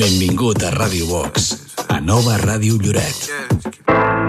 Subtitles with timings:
[0.00, 1.56] Benvingut a Ràdio Vox,
[1.88, 3.18] a Nova Ràdio Lloret.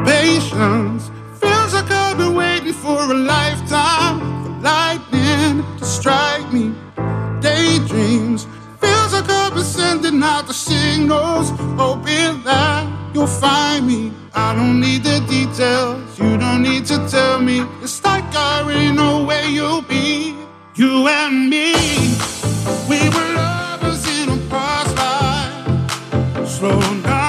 [0.04, 1.10] Patience
[1.40, 6.74] feels like I've been waiting for a lifetime for lightning to strike me.
[7.40, 8.48] Daydreams
[8.82, 14.12] feels like I've been sending out the signals, hoping that you'll find me.
[14.34, 17.66] I don't need the details, you don't need to tell me.
[17.82, 20.36] It's like I already know where you'll be,
[20.76, 22.41] you and me.
[26.62, 27.21] slow now.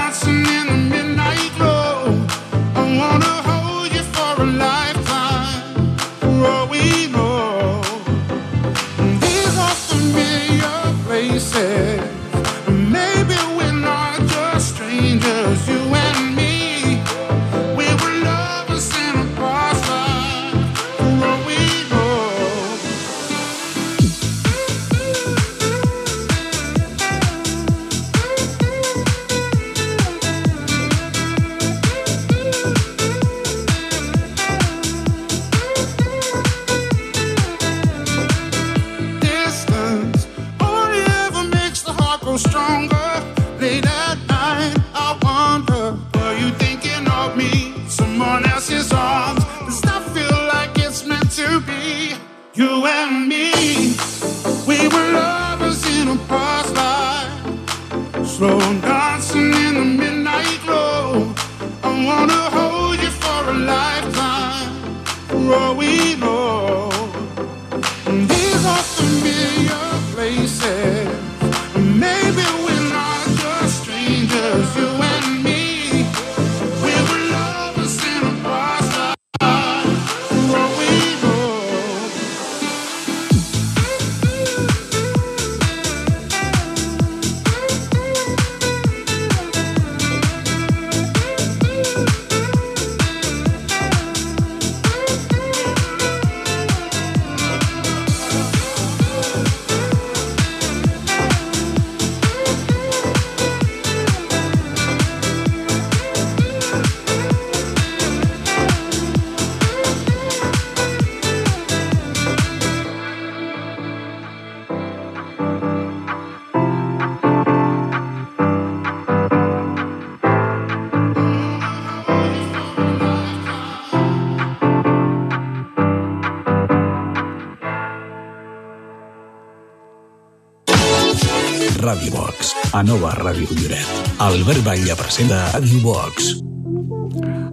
[132.82, 133.86] nova Ràdio Lloret.
[134.22, 136.32] Albert Batlle presenta Ràdio Vox.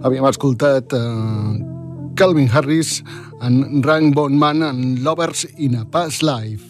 [0.02, 1.54] Havíem escoltat eh,
[2.18, 3.00] Calvin Harris
[3.44, 6.66] en Rank Bondman en Lovers in a Past Life.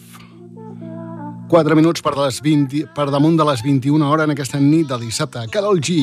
[1.51, 5.01] 4 minuts per, les 20, per damunt de les 21 hores en aquesta nit de
[5.01, 5.47] dissabte.
[5.51, 5.97] Carol G.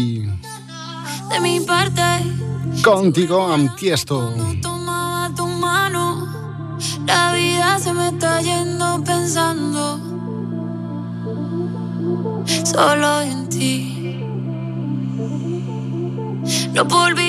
[1.31, 2.11] De mi parte.
[2.85, 4.21] Contigo amb Tiesto.
[4.27, 4.48] Contigo amb Tiesto.
[12.79, 14.21] solo en ti.
[16.75, 17.28] No volví.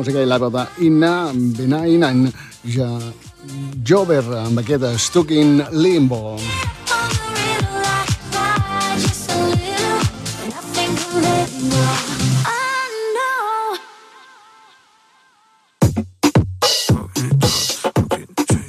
[0.00, 2.20] Música i la veu d'Inna Benain en
[2.72, 2.86] ja
[3.84, 6.38] Jover amb aquest Stuck in Limbo.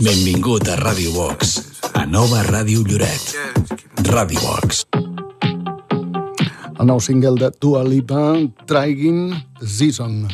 [0.01, 1.55] Benvingut a Radio Box,
[1.95, 3.31] a nova Ràdio Lloret.
[4.11, 4.83] Radio Box.
[6.81, 8.33] El nou single de Dua Lipa,
[8.67, 10.25] Trying Season.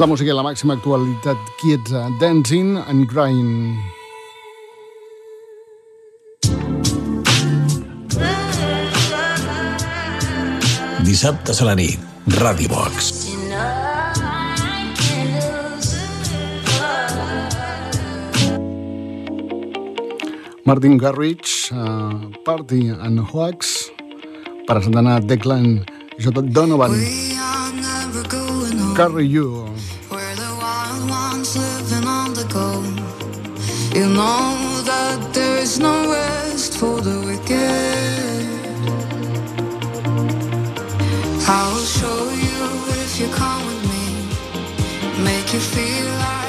[0.00, 3.76] La música i la màxima actualitat quiets a Dancing and Crying.
[11.04, 12.00] Dissabte a la nit,
[12.40, 13.10] Ràdio Box.
[20.64, 23.90] Martin Garrix, uh, Party and Hoax,
[24.64, 25.84] presentant a Declan
[26.16, 26.32] J.
[26.48, 26.96] Donovan.
[28.96, 29.66] Carry You.
[30.10, 32.82] We're the wild ones living on the go.
[33.98, 38.46] You know that there is no rest for the wicked.
[41.48, 42.60] I will show you
[43.04, 46.39] if you come with me, make you feel like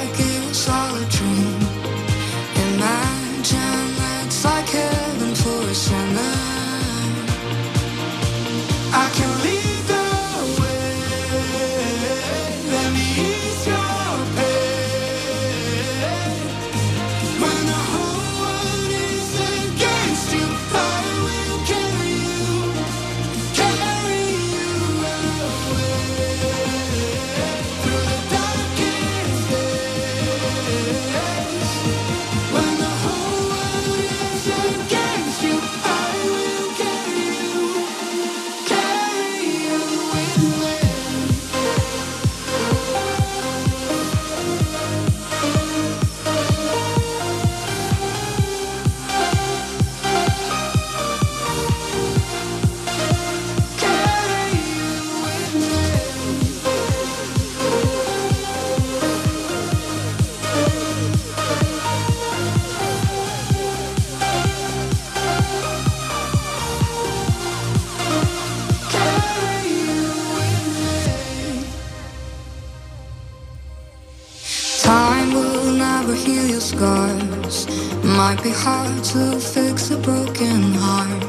[76.82, 77.66] scars.
[78.02, 81.22] Might be hard to fix a broken heart,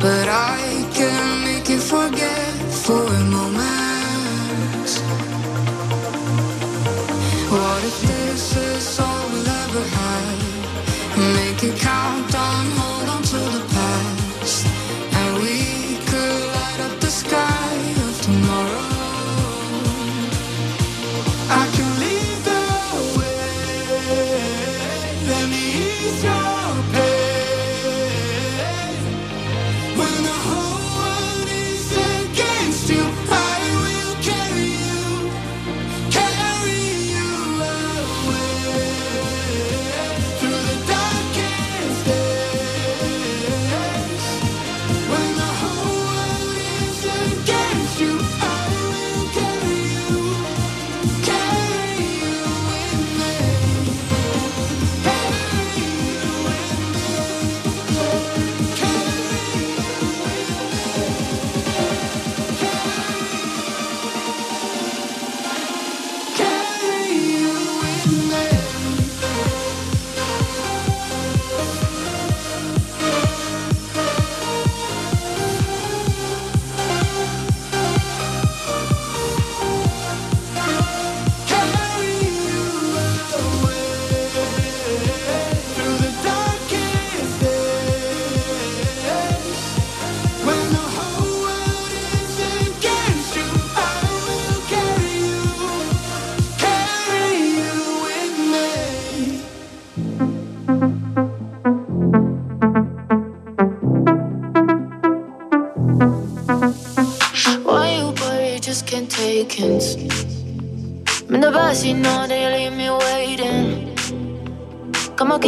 [0.00, 0.79] but I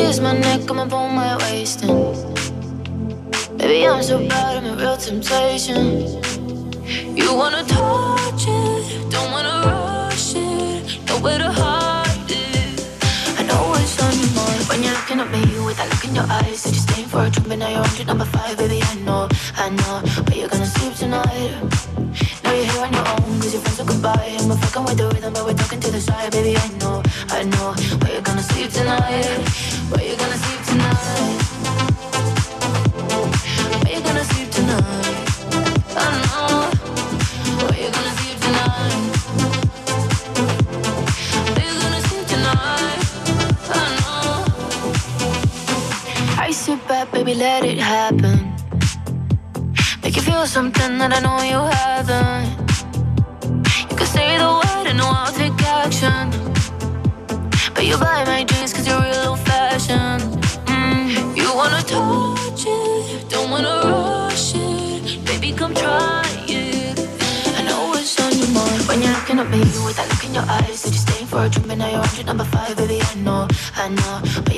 [0.02, 1.80] On, kiss my neck, come on, pull my waist.
[3.56, 6.06] Baby, I'm so bad, I'm a real temptation.
[7.16, 12.86] You wanna touch it, don't wanna rush it, nowhere to hide it.
[13.38, 16.14] I know it's on your mind when you're looking at me with that look in
[16.14, 16.60] your eyes.
[16.60, 18.80] Said you're staying for a drink, but now you're on to number five, baby.
[18.82, 21.52] I know, I know, but you're gonna sleep tonight.
[22.42, 24.34] Now you're here on your own, cause your friends are goodbye.
[24.38, 26.56] And we're fucking with the rhythm, but we're talking to the side, baby.
[26.56, 29.71] I know, I know, where you're gonna sleep tonight.
[47.32, 48.52] Baby, let it happen.
[50.02, 52.48] Make you feel something that I know you haven't.
[53.90, 56.30] You can say the word and I'll take action.
[57.74, 60.22] But you buy my dreams cause you're real old fashioned.
[60.66, 61.36] Mm.
[61.36, 65.24] You wanna touch it, don't wanna rush it.
[65.24, 66.98] Baby, come try it.
[67.58, 70.34] I know it's on your mind when you're looking at me with that look in
[70.34, 70.80] your eyes.
[70.80, 73.00] Said you're staying for a drink, but now you're on to number five, baby.
[73.00, 74.51] I know, I know,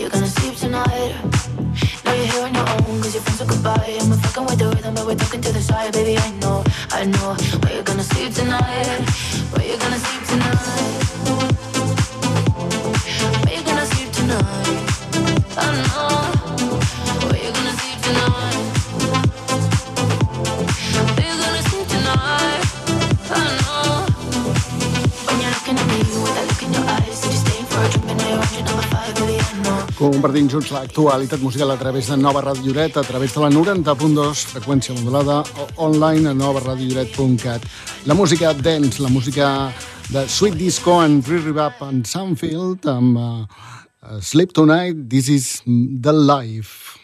[30.34, 34.40] Compartint junts l'actualitat musical a través de Nova Ràdio Lloret, a través de la 90.2,
[34.50, 35.44] freqüència modulada,
[35.78, 37.62] online a novaradiolloret.cat.
[38.10, 39.70] La música dance, la música
[40.10, 45.62] de Sweet Disco and Re-Rebap and Sunfield amb uh, Sleep Tonight, This is
[46.02, 46.98] the Life.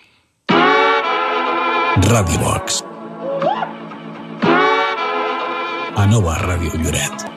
[2.10, 2.82] Ràdio Box.
[5.94, 7.29] A Nova Ràdio Lloret.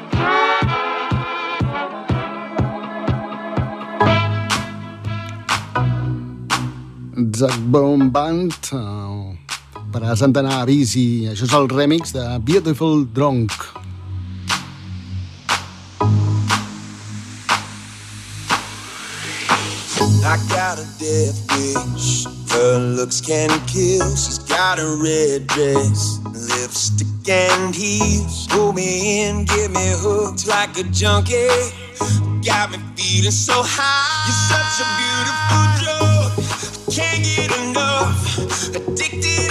[7.13, 8.54] Zack Bone Band
[9.93, 11.28] presentant a Avisi.
[11.30, 13.54] Això és el remix de Beautiful Drunk.
[20.26, 22.26] I got a death wish.
[22.49, 24.10] Her looks can kill.
[24.15, 28.47] She's got a red dress, lipstick and heels.
[28.47, 31.47] Pull me in, get me hooked like a junkie.
[32.41, 34.26] Got me feeling so high.
[34.26, 35.73] You're such a beautiful
[38.76, 39.42] Addicted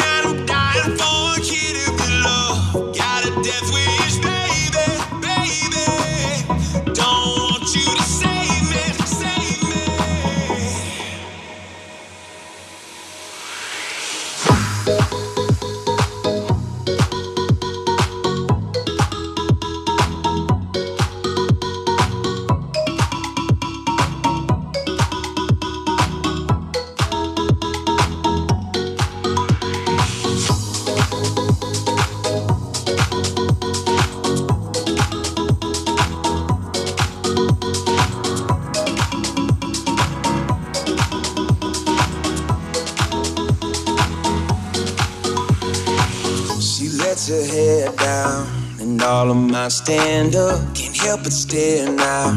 [49.62, 52.33] my stand up can't help but stare now.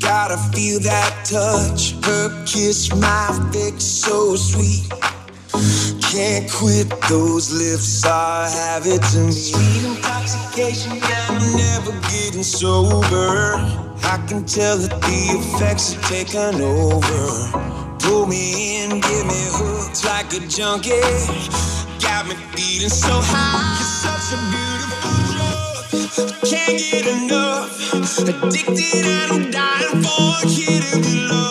[0.00, 4.90] Gotta feel that touch, her kiss, my fix so sweet.
[6.10, 9.30] Can't quit those lips, I have it to me.
[9.30, 13.54] Sweet intoxication, I'm never getting sober.
[14.02, 17.96] I can tell that the effects are taking over.
[18.00, 20.98] Pull me in, give me hooks like a junkie.
[22.02, 23.78] Got me feeling so high.
[23.78, 24.65] It's such a beautiful.
[26.16, 27.92] Can't get enough.
[27.92, 31.45] Addicted and I'm dying for a kid to be loved.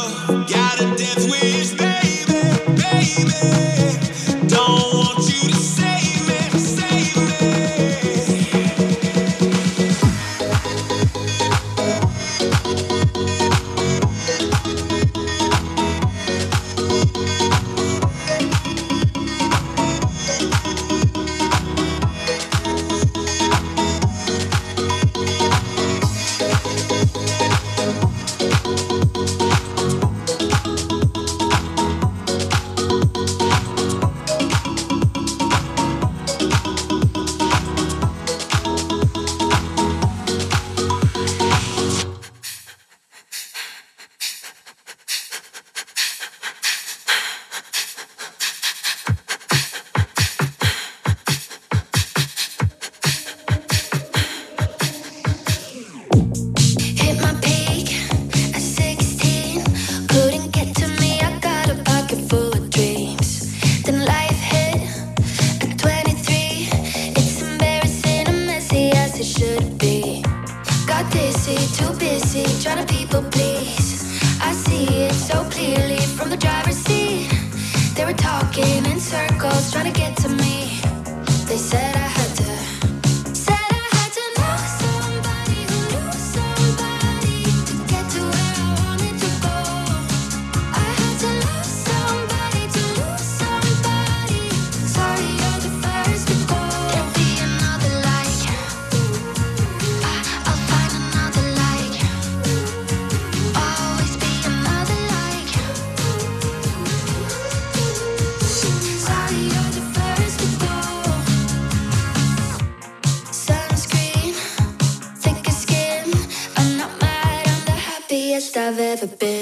[118.96, 119.35] Happiest I've ever been.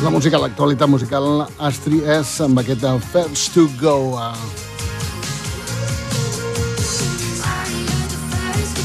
[0.00, 4.14] La música, l'actualitat musical, Astri, és amb aquest eh, First to Go.
[4.14, 4.34] eh.
[6.78, 8.82] Sorry, you're the first to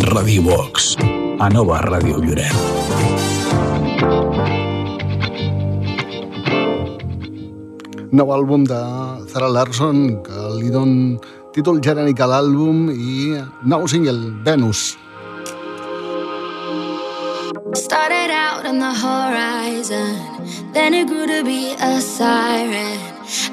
[0.00, 0.16] go.
[0.16, 1.19] Radio Box.
[1.40, 2.52] A nova Ràdio Lloret.
[8.12, 8.80] Nou àlbum de
[9.32, 11.16] Zara Larson, que li don
[11.54, 14.98] títol genèric a l'àlbum i nou single, Venus.
[17.72, 23.00] Started out on the horizon, then it grew to be a siren.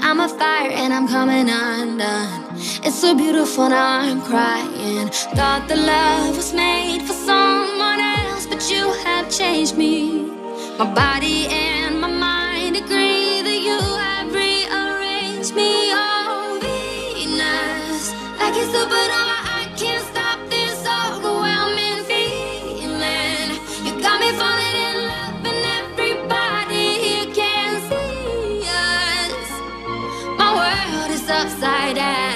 [0.01, 2.43] I'm a fire and I'm coming undone.
[2.83, 5.07] It's so beautiful, now I'm crying.
[5.35, 7.56] Thought the love was made for someone else,
[8.65, 10.23] you have changed me.
[10.79, 15.91] My body and my mind agree that you have rearranged me.
[15.93, 23.49] Oh, Venus, I a supernova, oh, I can't stop this overwhelming feeling.
[23.85, 29.49] You got me falling in love, and everybody here can see us.
[30.35, 32.26] My world is upside down.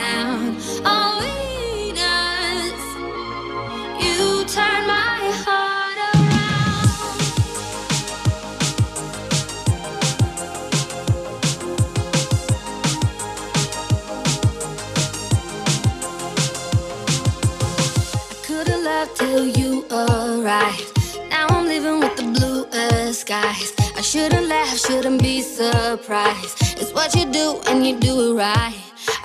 [19.32, 20.92] tell you alright.
[21.30, 23.74] Now I'm living with the bluest skies.
[23.96, 26.56] I shouldn't laugh, shouldn't be surprised.
[26.82, 28.76] It's what you do, and you do it right.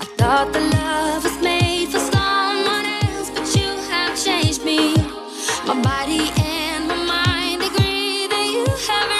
[0.01, 4.95] I thought the love was made for someone else, but you have changed me.
[5.67, 9.16] My body and my mind agree that you have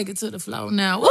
[0.00, 1.06] take it to the floor now.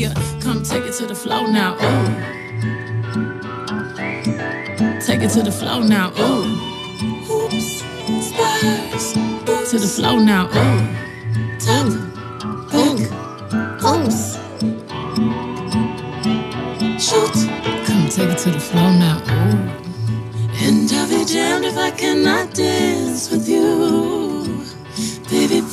[0.00, 0.14] Down.
[0.14, 1.74] Don't be a come take it to the floor now.
[1.74, 2.30] Ooh.
[5.00, 6.12] Take it to the floor now.
[6.18, 6.44] Ooh.
[7.30, 7.82] Oops.
[8.20, 9.12] Spurs.
[9.70, 10.46] To the floor now.
[10.46, 10.80] Ooh.
[11.58, 11.86] Top.
[12.72, 13.00] Hook.
[13.80, 14.38] Pose.
[16.98, 17.36] Shoot.
[17.86, 19.22] Come take it to the floor now.
[19.26, 19.70] Ooh.
[20.62, 24.19] And I'll be damned if I cannot dance with you.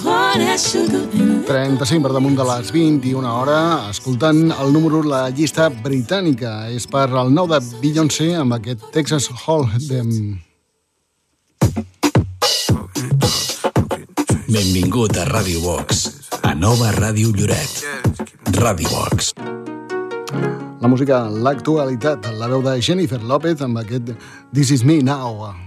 [0.08, 3.60] 35 per damunt de les 21 hora,
[3.91, 6.70] escoltant el número la llista britànica.
[6.72, 10.39] És per el nou de Beyoncé amb aquest Texas Hold'em.
[14.48, 16.08] Benvingut a Radio Box,
[16.42, 17.84] a nova Ràdio Lloret.
[18.62, 19.34] Radio Box.
[20.79, 24.15] La música, l'actualitat, la veu de Jennifer López amb aquest
[24.54, 25.67] This Is Me Now.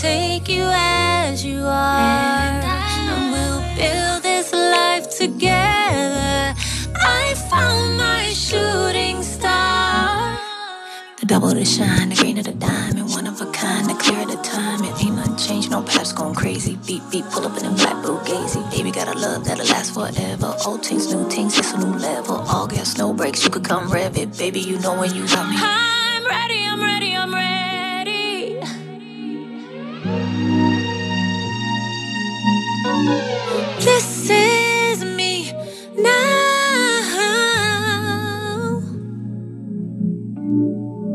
[0.00, 2.00] Take you as you are.
[2.00, 6.54] And we'll build this life together.
[6.96, 10.38] I found my shooting star.
[11.18, 14.22] The double the shine, the green of the diamond, one of a kind, the clear
[14.22, 14.82] of the time.
[14.84, 16.78] It ain't nothing changed, no paps going crazy.
[16.86, 18.70] Beat, beat, pull up in a black Bugatti.
[18.70, 20.56] Baby got a love that'll last forever.
[20.64, 22.36] Old things, new things, it's a new level.
[22.48, 24.38] All gas, no brakes, you could come rev it.
[24.38, 25.56] Baby, you know when you got me.
[25.58, 27.69] I'm ready, I'm ready, I'm ready.
[33.80, 35.52] This is me
[35.96, 36.20] now.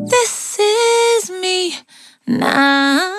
[0.10, 1.76] This is me
[2.26, 3.15] now.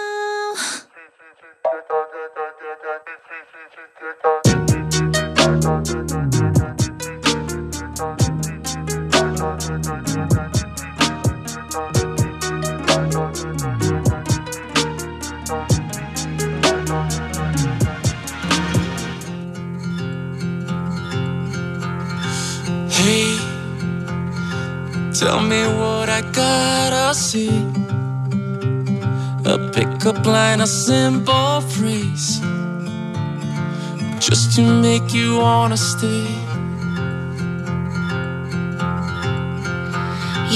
[25.27, 27.51] Tell me what I gotta see.
[29.55, 32.29] A pickup line, a simple phrase,
[34.27, 36.27] just to make you wanna stay.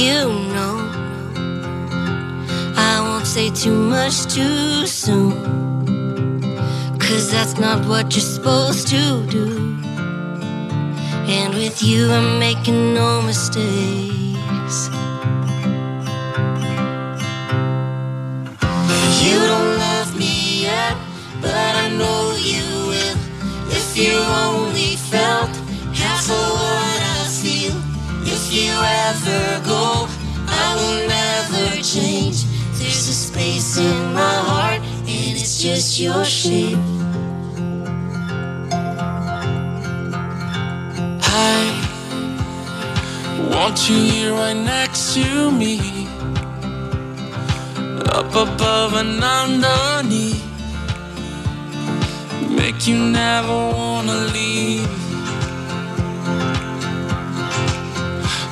[0.02, 0.18] You
[0.54, 0.76] know,
[2.90, 5.34] I won't say too much too soon.
[7.04, 9.02] Cause that's not what you're supposed to
[9.36, 9.46] do.
[11.36, 14.19] And with you, I'm making no mistakes.
[24.00, 25.54] You only felt
[25.92, 27.76] half of what I feel.
[28.24, 30.08] If you ever go,
[30.48, 32.44] I will never change.
[32.78, 36.78] There's a space in my heart, and it's just your shape.
[41.22, 41.60] I
[43.52, 46.08] want you here right next to me,
[48.16, 50.49] up above and underneath.
[52.82, 54.88] You never wanna leave.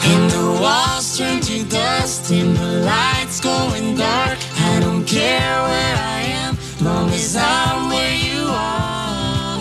[0.05, 4.39] And the walls turn to dust, and the lights going dark.
[4.59, 9.61] I don't care where I am, long as I'm where you are.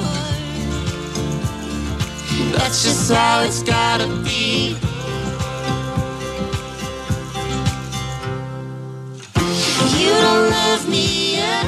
[2.57, 4.75] That's just how it's gotta be.
[9.97, 11.65] You don't love me yet,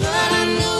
[0.00, 0.79] but I know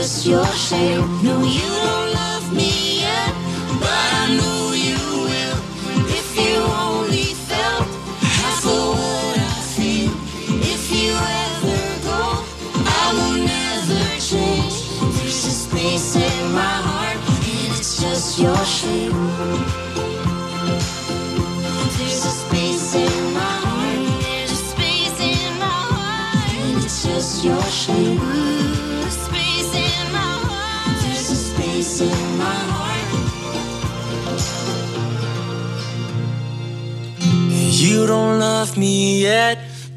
[0.00, 1.04] just your shape.
[1.22, 3.34] No, you don't love me yet,
[3.82, 4.96] but I know you
[5.28, 5.58] will.
[6.18, 6.56] If you
[6.88, 7.86] only felt
[8.38, 10.10] half of what I feel.
[10.74, 11.12] If you
[11.44, 12.22] ever go,
[13.00, 14.76] I will never change.
[15.16, 17.18] There's a space in my heart,
[17.54, 19.12] and it's just your shape.
[21.96, 27.44] There's a space in my heart, there's a space in my heart, and it's just
[27.44, 28.39] your shape.
[37.80, 39.56] You don't love me yet,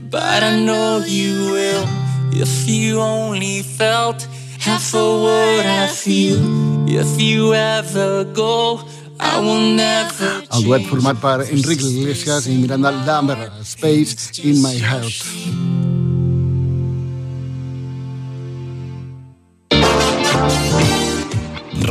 [0.09, 1.85] but I know you will.
[2.31, 4.25] If you only felt
[4.57, 6.39] half of what I feel,
[6.87, 8.79] if you ever go,
[9.19, 10.43] I will never.
[10.49, 15.25] El duet format per Enrique Iglesias i Miranda Lambert, Space in My Heart.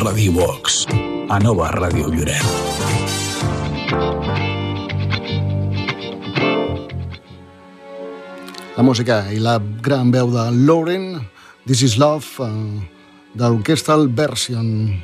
[0.01, 0.86] Radio Box,
[1.28, 2.40] a nova Ràdio Lloret.
[8.83, 11.20] La música i la gran veu de Lauren,
[11.70, 12.80] This is Love, uh,
[13.30, 14.99] de l'Orchestral Version.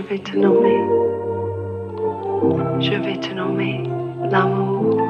[0.00, 0.78] je vais te nommer.
[2.80, 3.82] Je vais te nommer
[4.30, 5.00] l'amour,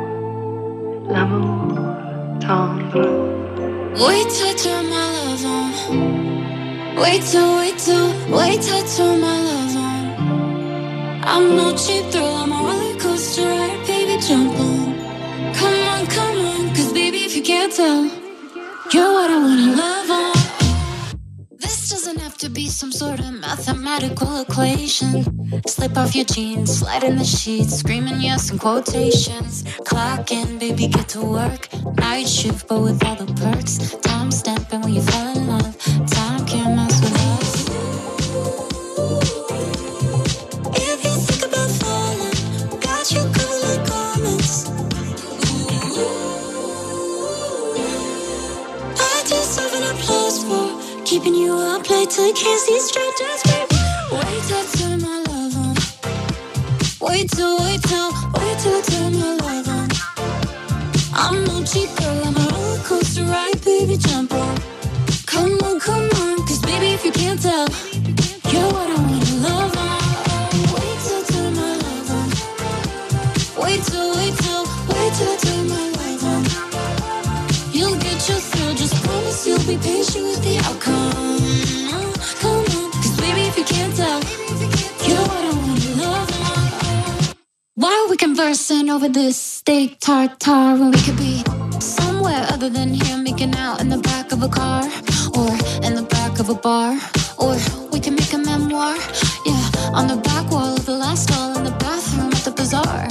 [1.09, 1.79] l'amour
[2.41, 3.07] tendre.
[3.95, 5.67] Wait till tomorrow.
[7.01, 7.60] Wait till
[26.21, 29.65] your jeans, sliding the sheets, screaming yes in quotations.
[29.87, 31.69] Clock in, baby, get to work.
[31.97, 33.95] Night shift, but with all the perks.
[34.03, 35.77] Time stamping when you fell in love.
[36.11, 37.51] Time can't mess with us.
[40.77, 44.69] If you think about falling, got you covered like garments.
[49.09, 53.10] I deserve an applause for keeping you up late to kiss see straight.
[57.29, 57.80] to it way
[90.27, 91.43] tar tar when we could be
[91.81, 94.83] somewhere other than here making out in the back of a car
[95.39, 95.51] or
[95.87, 96.99] in the back of a bar.
[97.39, 97.57] Or
[97.91, 98.97] we can make a memoir
[99.47, 99.65] yeah
[99.95, 103.07] on the back wall of the last wall in the bathroom at the bazaar.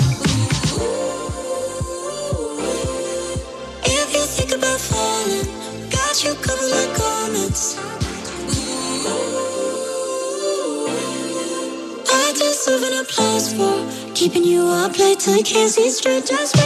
[3.84, 5.49] If you think about falling
[5.89, 7.64] got you covered like comets.
[12.22, 15.20] I deserve an applause for keeping you up late.
[15.20, 16.26] Till I can't see straight.
[16.28, 16.59] Just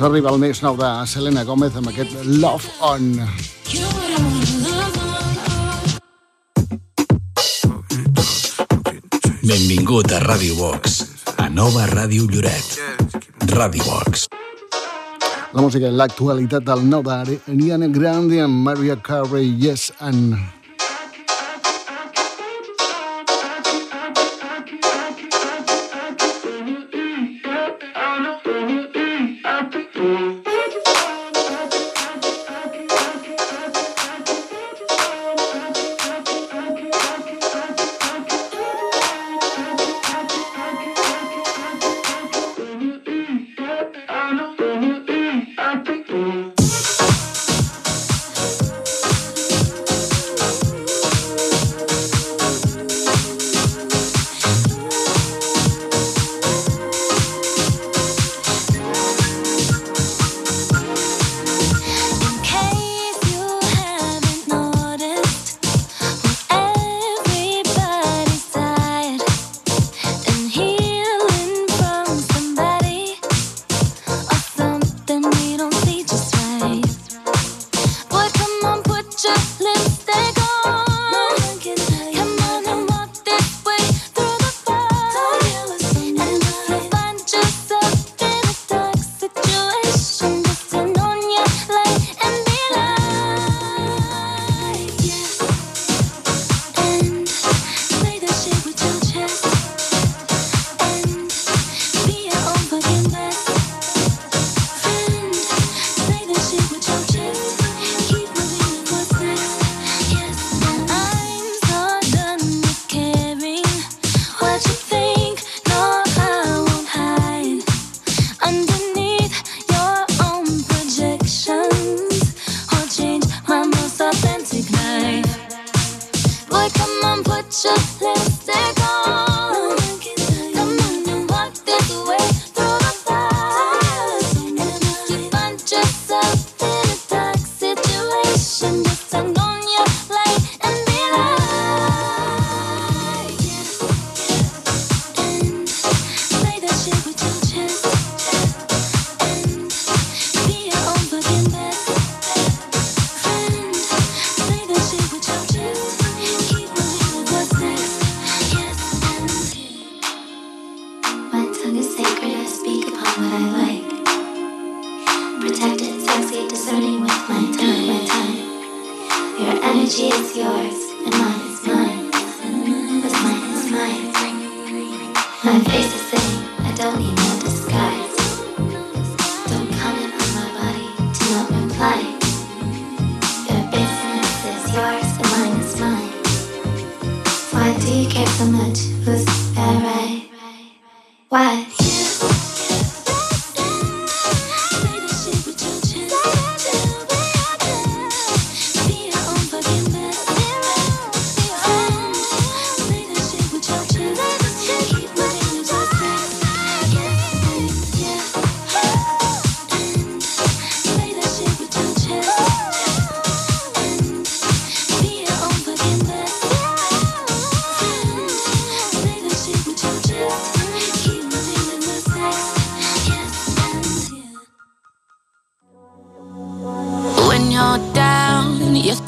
[0.00, 3.08] Doncs arriba el més nou de Selena Gómez amb aquest Love On.
[9.42, 11.02] Benvingut a Radio Box,
[11.36, 12.80] a Nova Ràdio Lloret.
[13.52, 14.24] Radio Box.
[15.52, 20.59] La música i l'actualitat del nou d'Ariana Grande amb Maria Carey, Yes and...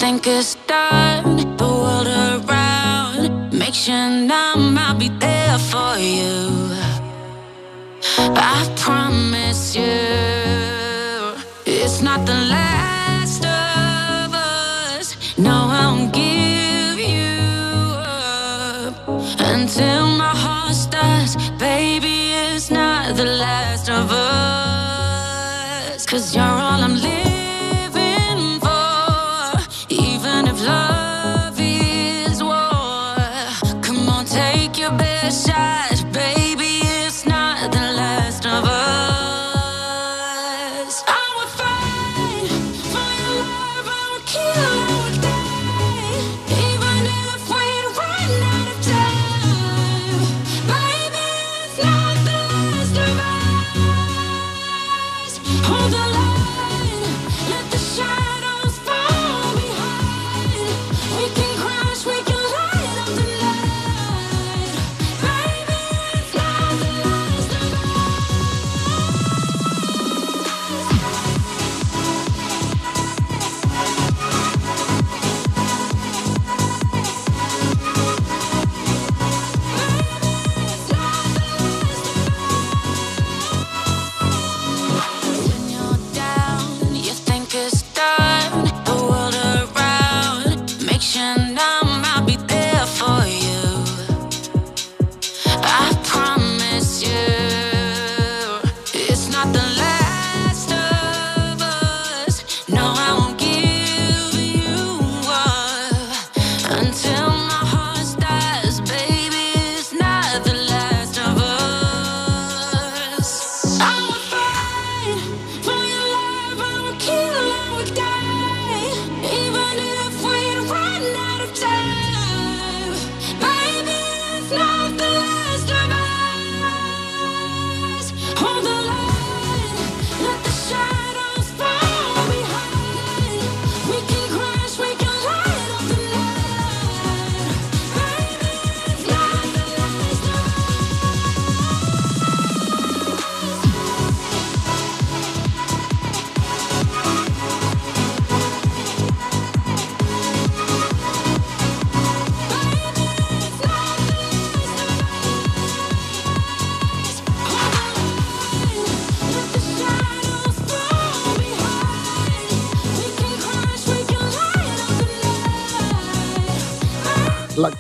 [0.03, 1.37] think it's done.
[1.61, 3.53] The world around.
[3.53, 6.35] Make sure numb, I'll be there for you.
[8.55, 10.03] I promise you,
[11.65, 15.07] it's not the last of us.
[15.39, 17.39] No, I won't give you
[18.03, 18.95] up
[19.55, 21.33] until my heart starts.
[21.69, 26.01] Baby, it's not the last of us.
[26.11, 26.52] Cause you're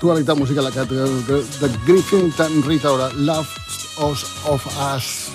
[0.02, 0.84] l'actualitat musical de,
[1.26, 3.46] de, de Griffin and Rita Ora, Love
[4.02, 5.30] Us of Us.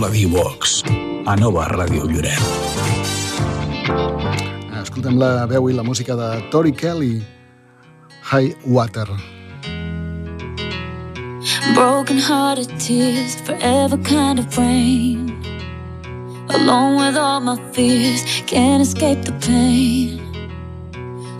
[0.00, 0.82] Radio Box,
[1.26, 2.40] a Nova Ràdio Lloret.
[4.80, 7.20] Escoltem la veu i la música de Tori Kelly,
[8.32, 9.31] High Water.
[11.74, 15.42] Broken hearted tears, forever kind of rain.
[16.50, 20.20] Alone with all my fears, can't escape the pain.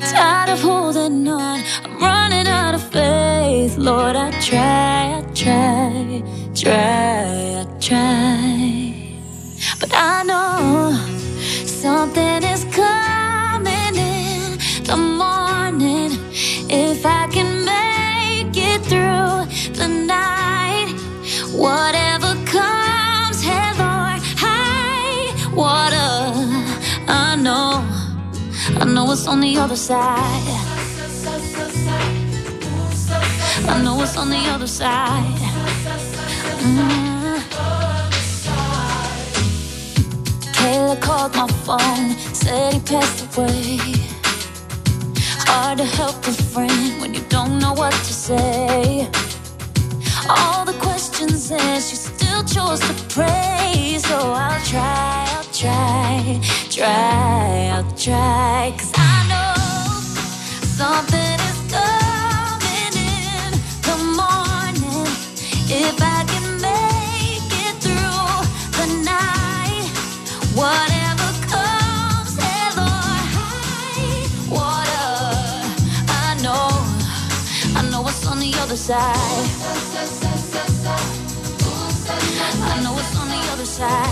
[0.01, 3.76] Tired of holding on, I'm running out of faith.
[3.76, 6.22] Lord, I try, I try,
[6.55, 9.18] try, I try.
[9.80, 10.97] But I know
[11.66, 12.32] something
[29.13, 30.43] It's on the other side.
[33.69, 35.39] I know it's on the other side.
[36.61, 37.39] Mm.
[40.57, 43.79] Kayla called my phone, said he passed away.
[45.47, 49.11] Hard to help a friend when you don't know what to say.
[50.27, 53.99] All the questions and she still chose to pray.
[53.99, 56.41] So I'll try, I'll try,
[56.71, 58.75] try, I'll try.
[58.77, 59.55] Cause I know
[60.81, 63.51] something is coming in
[63.87, 65.07] the morning.
[65.71, 68.33] If I can make it through
[68.79, 69.87] the night,
[70.59, 72.35] whatever comes,
[73.39, 75.15] high water.
[76.27, 76.67] I know,
[77.79, 79.47] I know what's on the other side.
[82.65, 84.12] I know what's on the other side.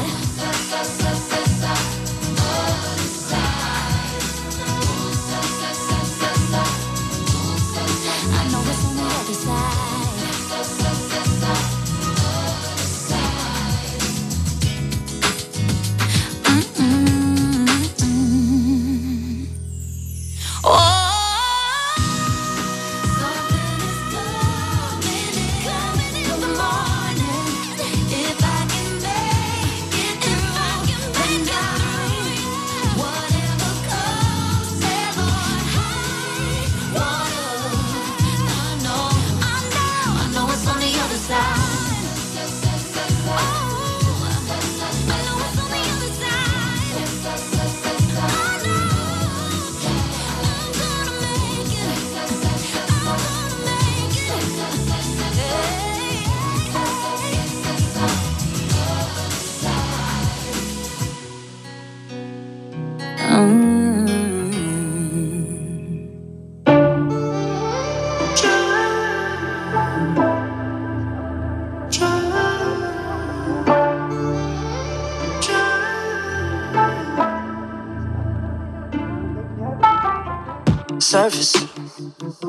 [81.31, 81.53] Surface.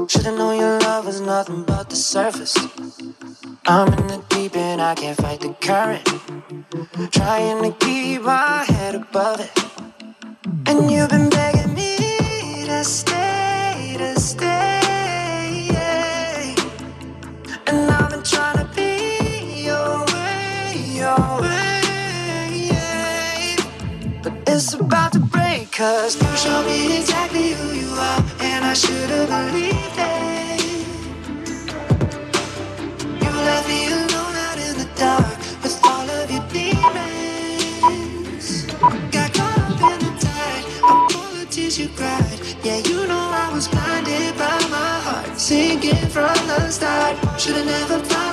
[0.07, 2.57] Should've known your love was nothing but the surface.
[3.67, 6.03] I'm in the deep and I can't fight the current.
[7.11, 9.51] Trying to keep my head above it.
[10.65, 14.79] And you've been begging me to stay, to stay.
[17.67, 21.81] And I've been trying to be your way, your way.
[24.23, 27.30] But it's about to break, cause you show me exactly
[28.71, 30.61] I should've believed it.
[33.21, 38.45] You left me alone out in the dark with all of your demons.
[39.11, 42.39] Got caught up in the tide of all the tears you cried.
[42.63, 47.17] Yeah, you know I was blinded by my heart, sinking from the start.
[47.37, 48.30] Should've never followed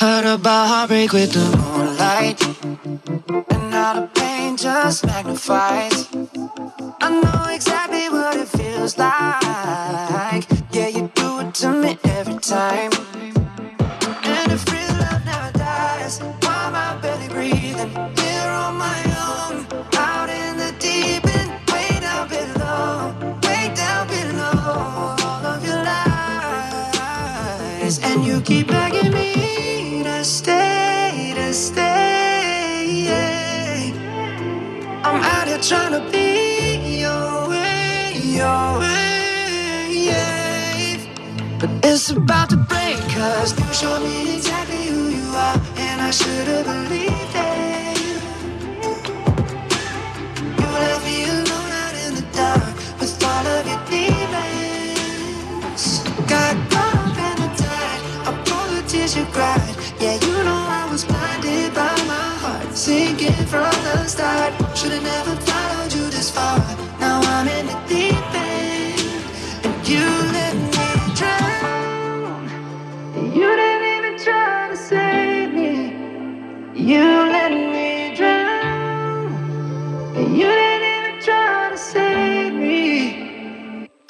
[0.00, 2.40] Heard about heartbreak with the moonlight,
[3.50, 6.08] and how the pain just magnifies.
[7.02, 10.46] I know exactly what it feels like.
[10.72, 12.89] Yeah, you do it to me every time.
[42.16, 46.66] About to break, cause you showed me exactly who you are, and I should have
[46.66, 47.29] believed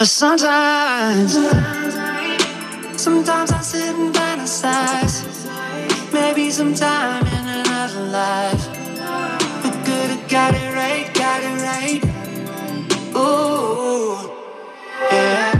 [0.00, 1.34] But sometimes,
[2.98, 5.14] sometimes I sit and fantasize.
[6.10, 8.66] Maybe sometime in another life,
[9.62, 12.02] we could have got it right, got it right.
[13.14, 14.32] Ooh,
[15.12, 15.52] yeah.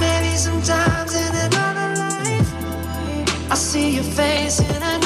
[0.00, 5.05] Maybe sometimes in another life, I see your face in a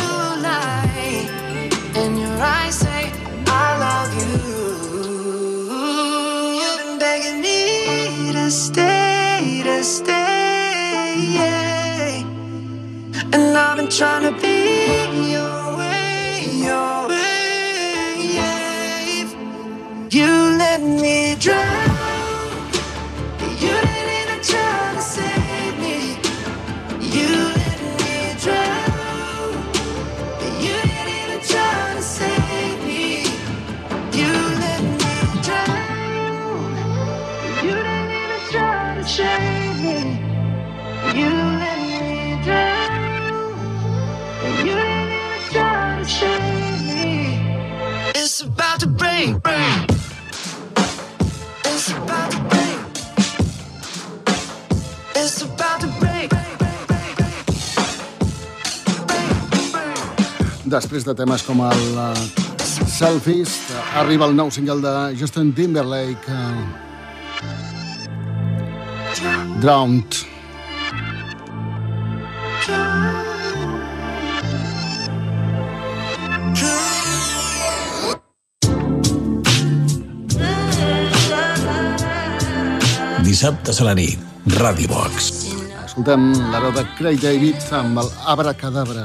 [13.90, 17.18] trying to be your way, your way.
[20.10, 20.26] You
[20.58, 21.89] let me drown.
[49.20, 49.28] It's
[51.92, 52.80] about to break.
[55.14, 56.30] It's about to break.
[60.64, 62.16] Després de temes com el uh,
[62.88, 63.58] Selfies,
[64.00, 66.64] arriba el nou single de Justin Timberlake, uh,
[69.60, 70.29] Drowned.
[83.30, 84.18] Dissabtes a la nit,
[84.58, 85.28] Ràdio Box.
[85.84, 89.04] Escoltem la veu de Craig David amb el Abracadabra.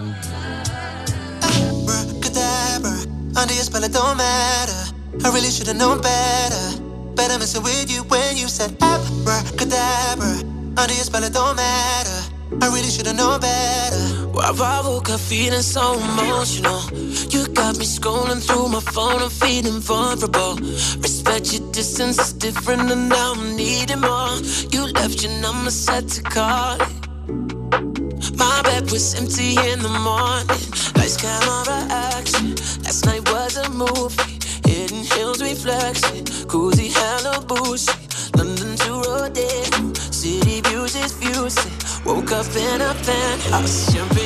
[2.24, 2.96] Cadabra,
[3.38, 4.82] under your spell it don't matter.
[5.22, 6.66] I really should've known better.
[7.14, 10.42] Better messing with you when you said abracadabra.
[10.74, 12.20] Under your spell it don't matter.
[12.64, 14.15] I really should've known better.
[14.36, 16.82] Well, I woke up feeling so emotional.
[17.30, 20.56] You got me scrolling through my phone, I'm feeling vulnerable.
[21.00, 24.36] Respect your distance is different, and now I'm needing more.
[24.72, 28.38] You left your number set to call it.
[28.38, 30.66] My bed was empty in the morning.
[30.98, 32.56] Lights, camera, action.
[32.84, 34.38] Last night was a movie.
[34.68, 36.26] Hidden hills reflection.
[36.48, 38.36] Cozy Halabushi.
[38.38, 39.94] London to Rodeo.
[40.12, 41.72] City views is fusing.
[42.06, 43.94] Woke up in a penthouse.
[43.94, 44.25] Jumping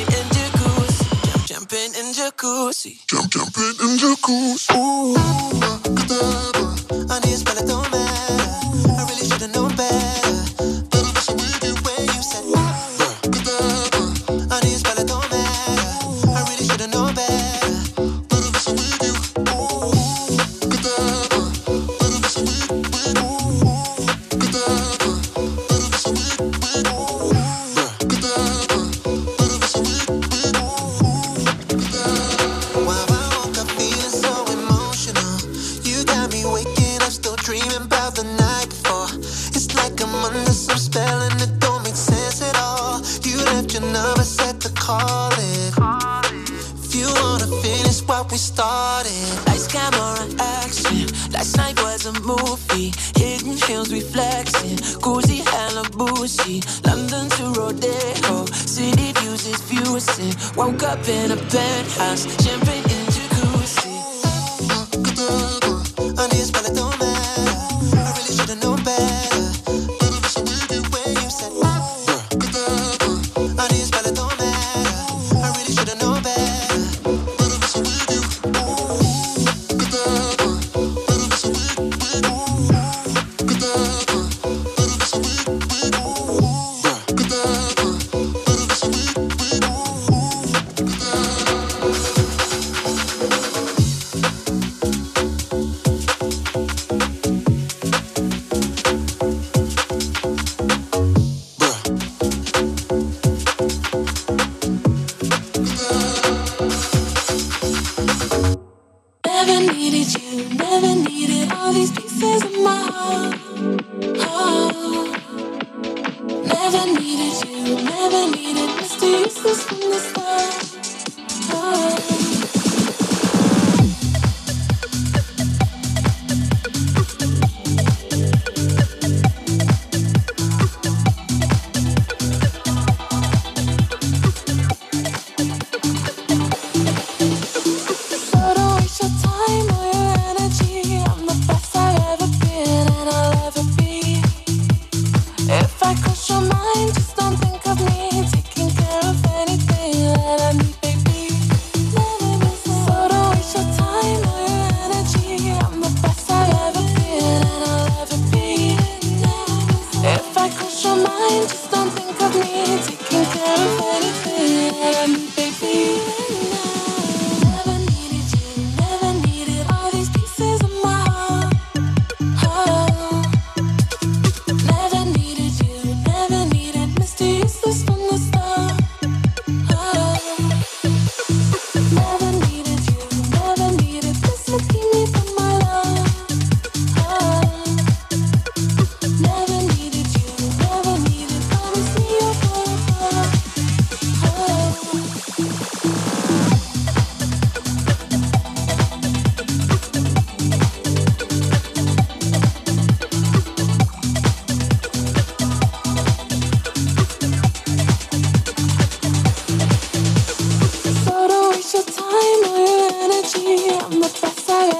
[2.49, 2.99] jacuzzi.
[3.07, 4.73] Jump, jumping in the jacuzzi.
[4.75, 5.13] Ooh,
[5.95, 6.58] cadabra,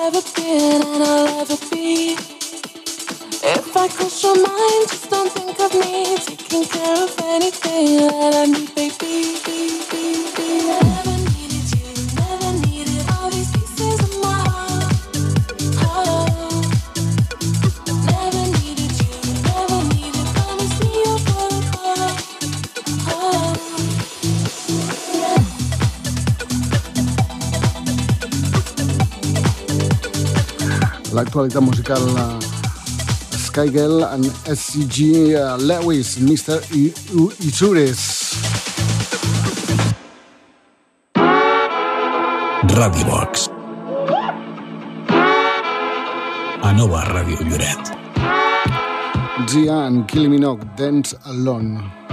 [0.09, 2.13] ever been and I'll ever be.
[3.43, 8.33] If I cross your mind, just don't think of me taking care of anything that
[8.33, 8.68] I need.
[31.39, 34.23] l'actualitat musical eh, Skygirl en
[34.55, 34.99] SCG
[35.31, 36.59] eh, Lewis, Mr.
[37.39, 38.35] Itsures.
[42.75, 43.49] Radio Box.
[46.61, 47.95] A Nova Ràdio Lloret.
[49.47, 52.08] Zia and Kylie Minogue, Dance Alone.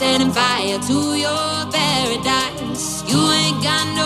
[0.00, 3.04] setting fire to your paradise.
[3.06, 3.99] You ain't got no.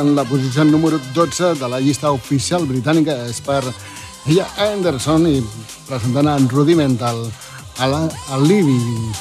[0.00, 3.60] Escoltant la posició número 12 de la llista oficial britànica és per
[4.24, 5.42] Ella Anderson i
[5.84, 7.20] presentant en Rudimental
[7.76, 9.12] a la a Living.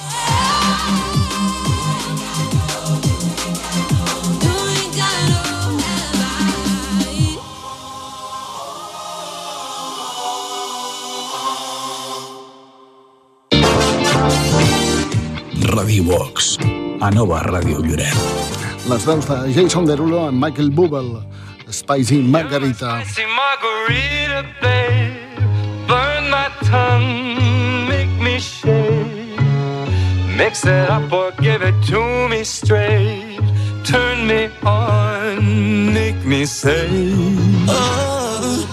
[15.76, 16.56] Radio Box,
[17.01, 18.59] a Nova Ràdio Lloret.
[18.88, 21.22] Les veus de Jason Derulo amb Michael Bublé,
[21.69, 23.01] Spicy Margarita.
[23.01, 25.18] Spicy margarita, babe.
[25.88, 29.39] Burn my tongue, make me shake.
[30.38, 33.39] Mix it up or give it to me straight.
[33.84, 36.88] Turn me on, make me say.
[37.68, 38.65] Oh,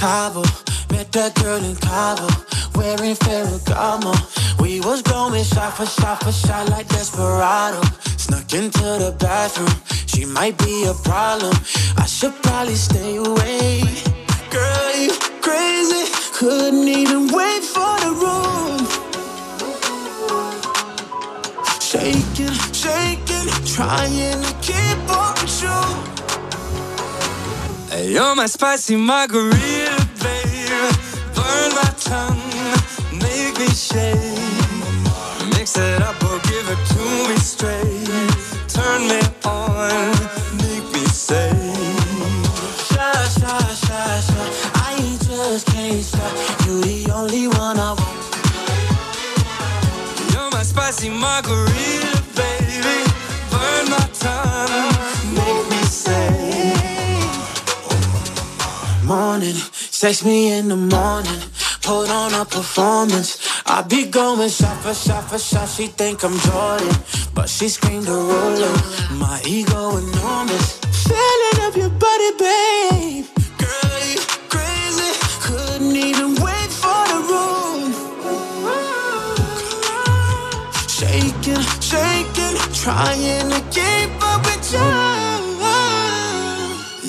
[0.00, 0.42] Cabo,
[0.90, 2.26] met that girl in Cabo,
[2.74, 4.14] wearing Ferragamo.
[4.60, 7.82] We was going shot for shot for shot like Desperado.
[8.34, 9.70] Snuck into the bathroom,
[10.06, 11.54] she might be a problem.
[11.96, 13.82] I should probably stay away.
[14.50, 18.78] Girl, you crazy, couldn't even wait for the room.
[21.80, 25.80] Shaking, shaking, trying to keep with you.
[27.90, 30.92] Hey, You're my spicy margarita, babe.
[31.36, 32.42] Burn my tongue,
[33.12, 34.74] make me shake.
[35.54, 37.93] Mix it up or give it to me straight.
[41.34, 41.50] Say.
[42.90, 44.46] Shy, shy, shy.
[44.90, 44.94] I
[45.28, 46.32] just can't stop.
[46.66, 48.20] You the only one I want.
[50.32, 52.98] You're my spicy margarita, baby.
[53.52, 54.92] Burn my tongue,
[55.38, 56.30] make me say.
[59.04, 59.58] Morning,
[60.00, 61.40] sex me in the morning.
[61.82, 63.30] Put on a performance.
[63.66, 65.68] I be going shot for shot for shot.
[65.68, 66.96] She think I'm Jordan,
[67.34, 68.74] but she screamed a roller.
[69.22, 70.93] My ego enormous.
[71.08, 73.26] Feeling up your body, babe.
[73.58, 75.10] Girl, you crazy.
[75.44, 77.92] Couldn't even wait for the room.
[80.88, 84.92] Shaking, shaking, trying to keep up with you.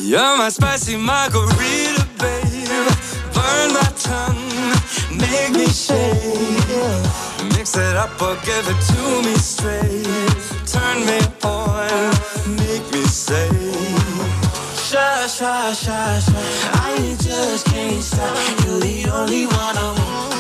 [0.10, 2.92] You're my spicy margarita, babe.
[3.34, 4.46] Burn my tongue,
[5.18, 6.70] make me shake.
[7.58, 10.06] Mix it up or give it to me straight.
[10.68, 12.14] Turn me on,
[12.58, 13.48] make me say.
[14.76, 16.36] Shush, shush, shush, shy
[16.74, 18.36] I just can't stop.
[18.66, 20.36] You're the only one I want.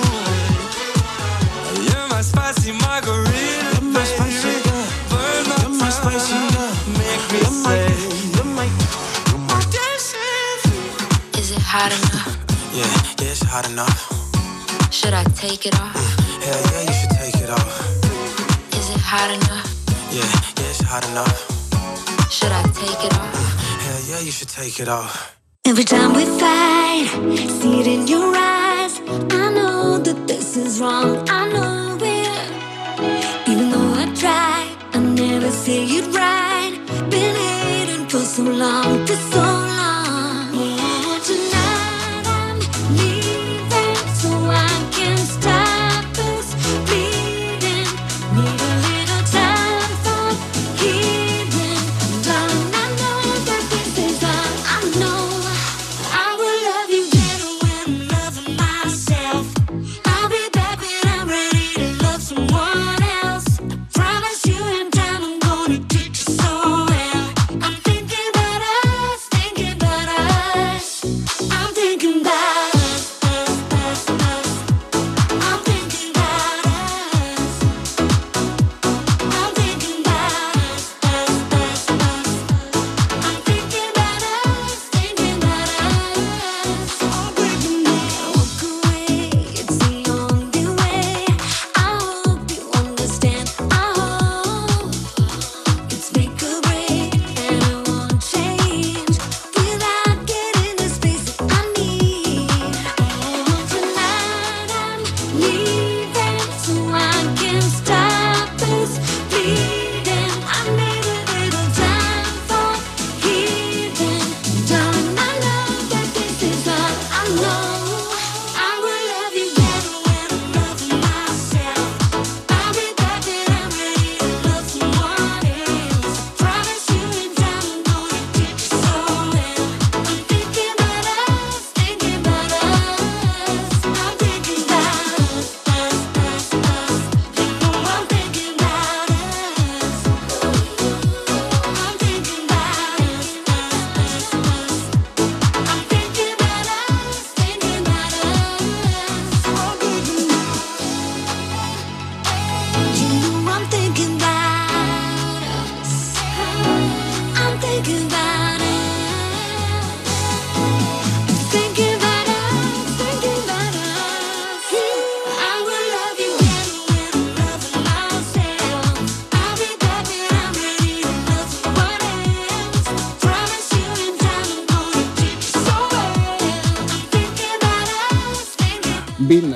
[1.87, 4.59] You're my spicy margarita, my spicy
[5.09, 6.35] Burn my You're spicy
[6.99, 7.87] Make me say.
[8.43, 8.67] my,
[9.71, 12.27] dancing Is it hot enough?
[12.75, 12.83] Yeah,
[13.23, 13.99] yeah, it's hot enough.
[14.91, 15.95] Should I take it off?
[15.95, 17.71] Yeah, hell yeah, you should take it off.
[18.75, 19.65] Is it hot enough?
[20.11, 20.27] Yeah,
[20.61, 21.54] yeah, it's hot enough.
[22.29, 23.59] Should I take it off?
[23.83, 25.37] Hell yeah, you should take it off.
[25.65, 27.07] Every time we fight,
[27.59, 28.99] see it in your eyes.
[29.31, 31.27] I know that this is wrong.
[31.29, 33.49] I know it.
[33.49, 36.73] Even though I try, I never say it right.
[37.09, 39.74] Been hating for so long, for so long.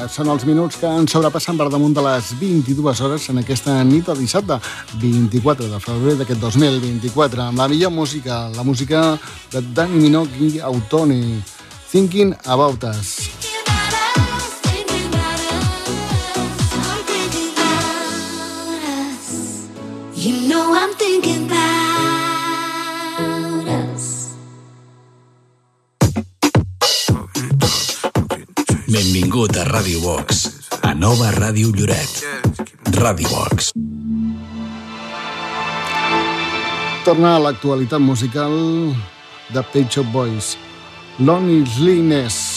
[0.10, 4.08] són els minuts que ens sobrepassen per damunt de les 22 hores en aquesta nit
[4.10, 4.60] de dissabte,
[5.02, 9.04] 24 de febrer d'aquest 2024, amb la millor música, la música
[9.54, 11.42] de Dani Minoki Autoni,
[11.92, 13.30] Thinking About Us.
[20.16, 21.89] You know I'm thinking about
[29.00, 32.20] Benvingut a Radio Box, a Nova Ràdio Lloret.
[33.00, 33.72] Radio Box.
[37.08, 38.52] Torna a l'actualitat musical
[39.56, 40.58] de Pet Shop Boys.
[41.16, 42.49] Lonely Loneliness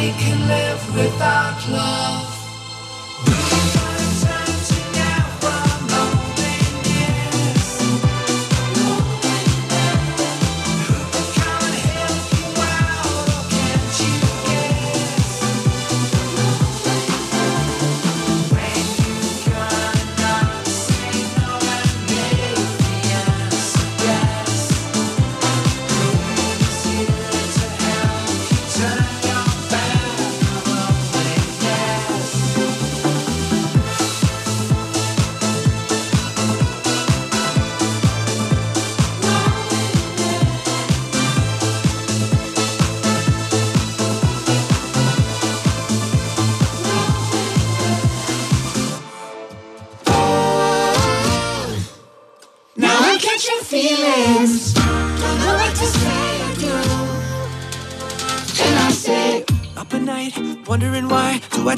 [0.00, 2.29] Nobody can live without love.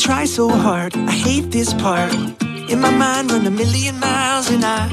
[0.02, 0.96] Try so hard?
[0.96, 2.12] I hate this part.
[2.68, 4.88] In my mind, run a million miles, and I,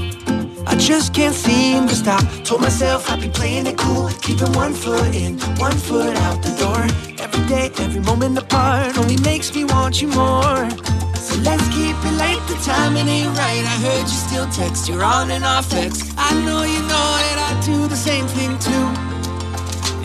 [0.67, 2.23] I just can't seem to stop.
[2.43, 6.53] Told myself I'd be playing it cool, keeping one foot in, one foot out the
[6.61, 6.81] door.
[7.25, 10.69] Every day, every moment apart, only makes me want you more.
[11.17, 13.65] So let's keep it late, the timing ain't right.
[13.65, 16.13] I heard you still text, you're on and off text.
[16.17, 18.58] I know you know that I do the same thing.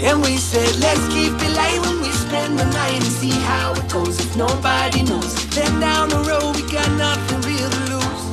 [0.05, 3.73] And we said, let's keep it light when we spend the night and see how
[3.73, 4.19] it goes.
[4.21, 8.25] If nobody knows, then down the road we got nothing real to lose.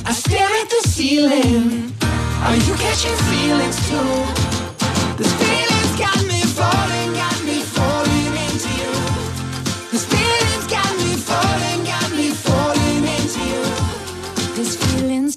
[0.05, 1.93] I stare at the ceiling.
[2.45, 4.09] Are you catching feelings too?
[5.19, 6.96] This feeling's got me falling,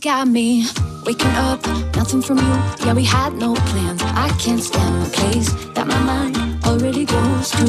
[0.00, 0.64] got me
[1.04, 2.54] waking up, nothing from you.
[2.84, 4.02] Yeah, we had no plans.
[4.02, 7.66] I can't stand the place that my mind already goes to.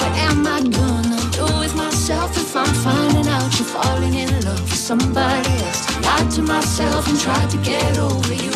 [0.00, 4.60] What am I gonna do with myself if I'm finding out you're falling in love
[4.60, 6.04] with somebody else?
[6.04, 8.52] Lied to myself and tried to get over you.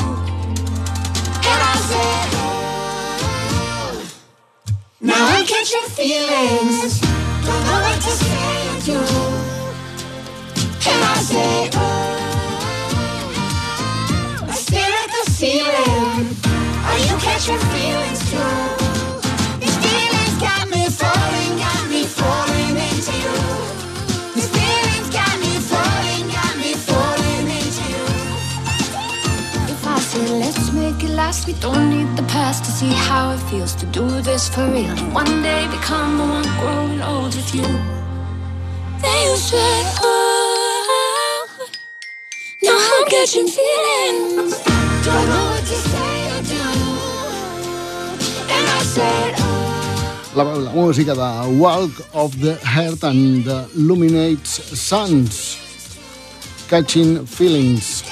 [1.50, 4.02] And I said, oh.
[5.00, 7.00] Now I'm catching feelings.
[7.00, 8.98] Don't know what to say do.
[10.90, 12.03] And I say, oh.
[15.44, 16.24] Ceiling.
[16.88, 18.54] Are oh, you catching feelings too?
[19.60, 23.36] These feelings got me falling, got me falling into you.
[24.34, 28.06] These feelings got me falling, got me falling into you.
[29.74, 33.32] If I say let's make it last, we don't need the past to see how
[33.34, 34.96] it feels to do this for real.
[35.02, 37.68] And one day become the one growing old with you.
[39.02, 41.68] Then you said, oh,
[42.62, 44.83] now I'm catching feelings.
[45.04, 46.64] Don't know what to say or do.
[48.54, 49.34] And I said,
[50.34, 55.58] La, la música de Walk of the Heart and the Luminates Suns.
[56.68, 58.02] Catching Feelings.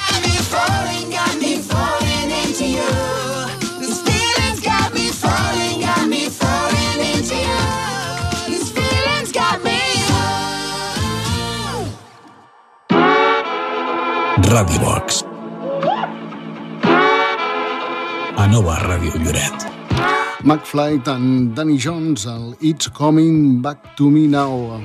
[9.32, 9.72] got me
[18.42, 19.58] A nova Ràdio Lloret.
[20.42, 24.82] McFly and Danny Jones, el It's Coming Back to Me Now.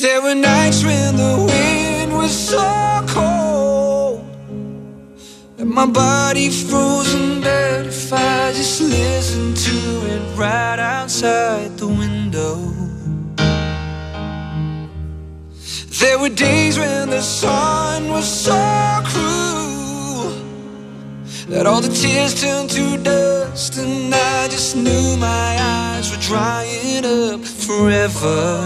[0.00, 4.26] There were nights when the wind was so cold
[5.58, 9.78] And my body frozen dead if I just listened to
[10.12, 12.56] it right outside the window
[16.00, 18.58] There were days when the sun was so
[19.04, 19.57] cruel
[21.48, 27.06] That all the tears turned to dust And I just knew my eyes were drying
[27.06, 28.60] up forever.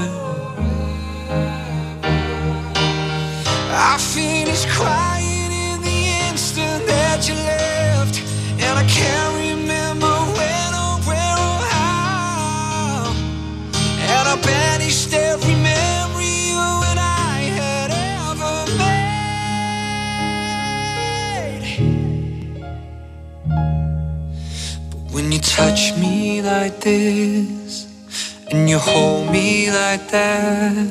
[3.71, 8.21] I finished crying in the instant that you left,
[8.61, 9.42] and I can't
[25.53, 27.87] touch me like this,
[28.51, 30.89] and you hold me like that.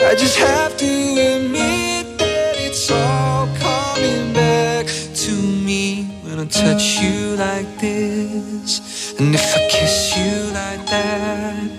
[0.00, 0.92] I just have to
[1.30, 5.32] admit that it's all coming back to
[5.66, 9.14] me when I touch you like this.
[9.20, 11.70] And if I kiss you like that,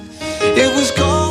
[0.63, 1.26] it was gone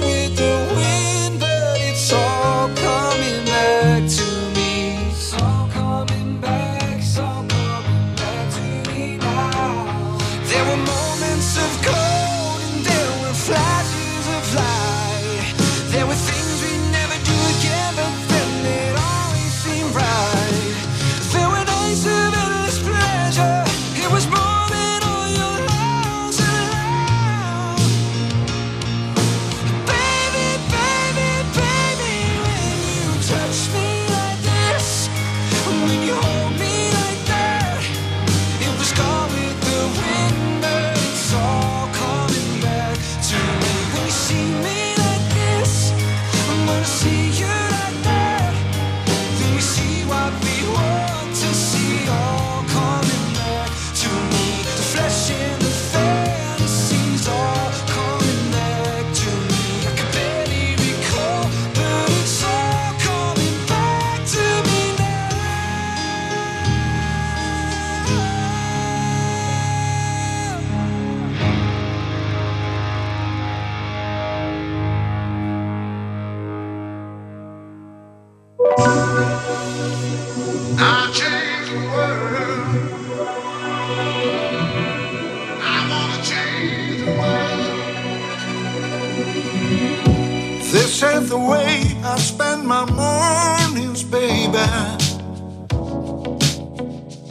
[91.27, 94.59] The way I spend my mornings, baby.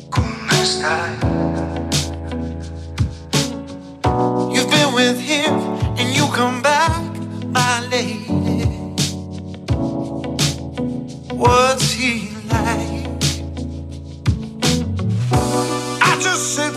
[0.09, 0.35] ¿Cómo?
[4.53, 5.53] You've been with him
[5.97, 7.01] and you come back,
[7.47, 8.27] my lady.
[11.31, 13.07] What's he like?
[16.01, 16.75] I just sit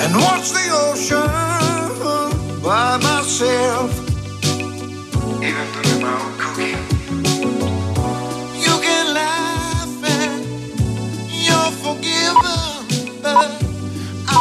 [0.00, 4.07] and watch the ocean by myself.
[5.50, 5.72] I'm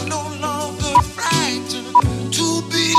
[0.09, 2.93] no longer frightened to be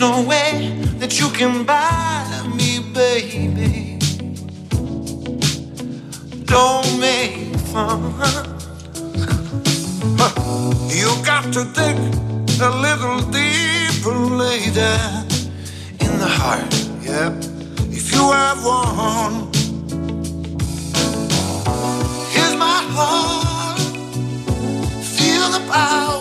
[0.00, 2.24] no way that you can buy
[2.56, 3.98] me, baby.
[6.46, 8.00] Don't make fun.
[10.88, 11.98] You got to dig
[12.62, 14.96] a little deeper later
[16.04, 16.72] in the heart.
[17.02, 17.34] Yep,
[17.92, 19.52] if you have one.
[22.32, 23.80] Here's my heart.
[25.14, 26.19] Feel the power.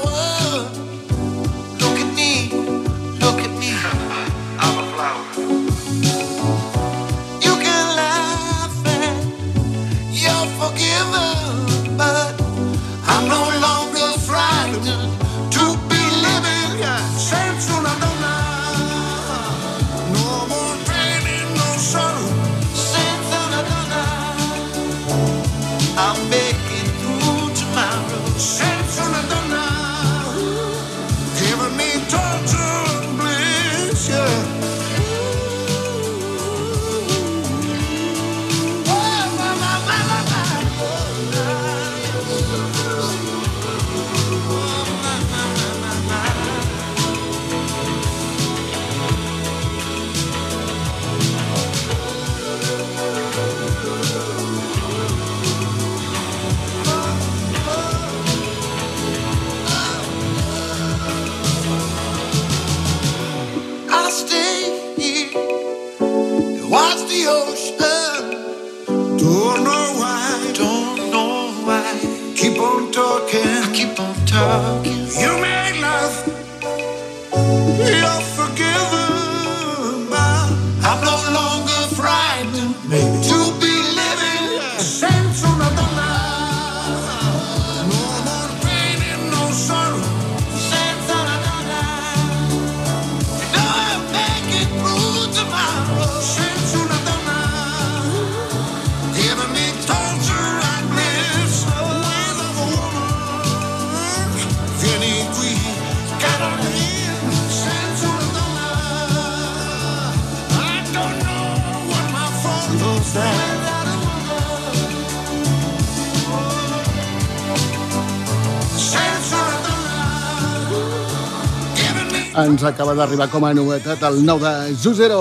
[122.39, 125.17] Ens acaba d'arribar com a novetat el nou de Zuzero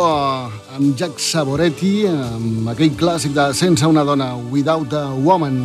[0.76, 5.58] amb Jack Saboretti, amb aquell clàssic de Sense una dona, Without a Woman.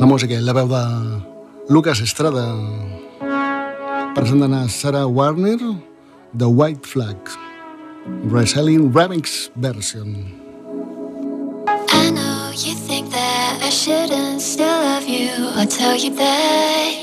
[0.00, 0.82] La música la veu de
[1.70, 2.48] Lucas Estrada.
[4.18, 5.60] Presentant a Sarah Warner
[6.34, 7.38] The White Flag.
[8.34, 10.41] Reselling Remix Version
[12.54, 16.94] you think that I shouldn't still love you I'll tell you that.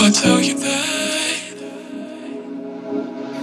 [0.00, 1.42] I'll tell you that.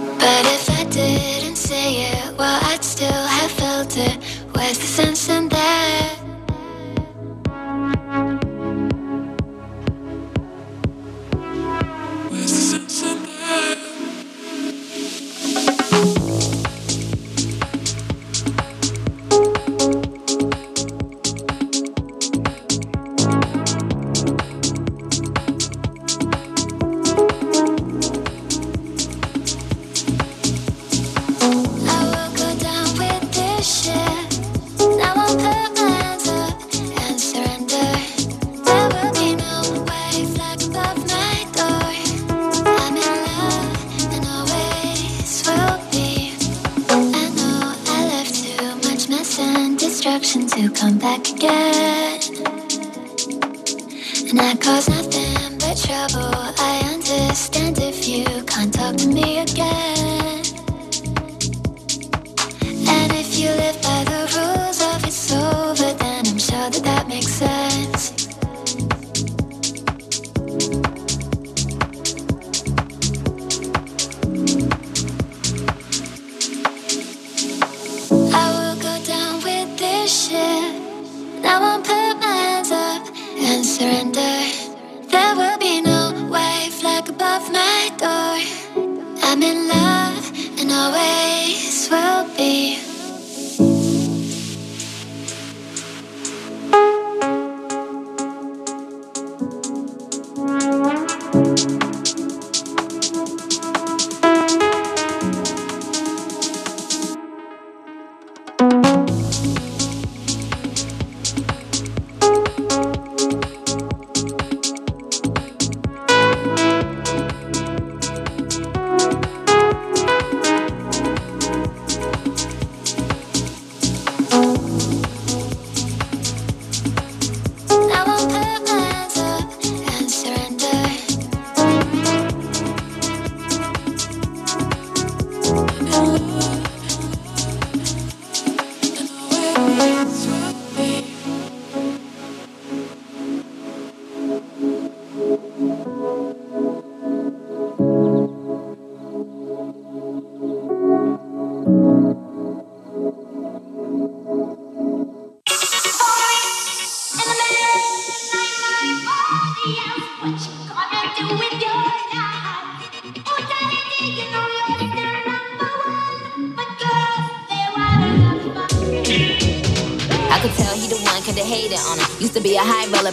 [0.06, 4.16] But if I didn't say it, well, I'd still have felt it.
[4.54, 5.49] Where's the sense in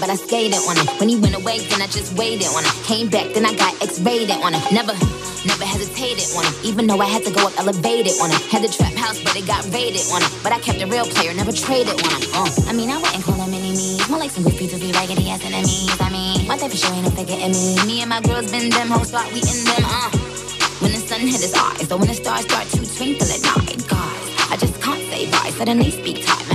[0.07, 0.87] but I skated on him.
[0.99, 2.71] When he went away, then I just waited on him.
[2.87, 4.63] Came back, then I got X-rated on him.
[4.71, 4.95] Never,
[5.43, 6.55] never hesitated on him.
[6.63, 8.39] Even though I had to go up elevated on him.
[8.47, 10.31] Had the trap house, but it got raided on him.
[10.43, 12.23] But I kept a real player, never traded on him.
[12.31, 12.47] Uh.
[12.71, 13.99] I mean, I wouldn't call him enemies.
[14.07, 15.91] More like some goofy to be raggedy ass enemies.
[15.99, 17.75] I mean, my type of show ain't no figure in me.
[17.83, 19.83] Me and my girls been them hoes, start we in them.
[19.83, 20.07] Uh.
[20.79, 23.81] When the sun hit his eyes, or when the stars start to twinkle at night,
[23.91, 25.51] guys, I just can't say bye.
[25.51, 26.46] Suddenly speak time,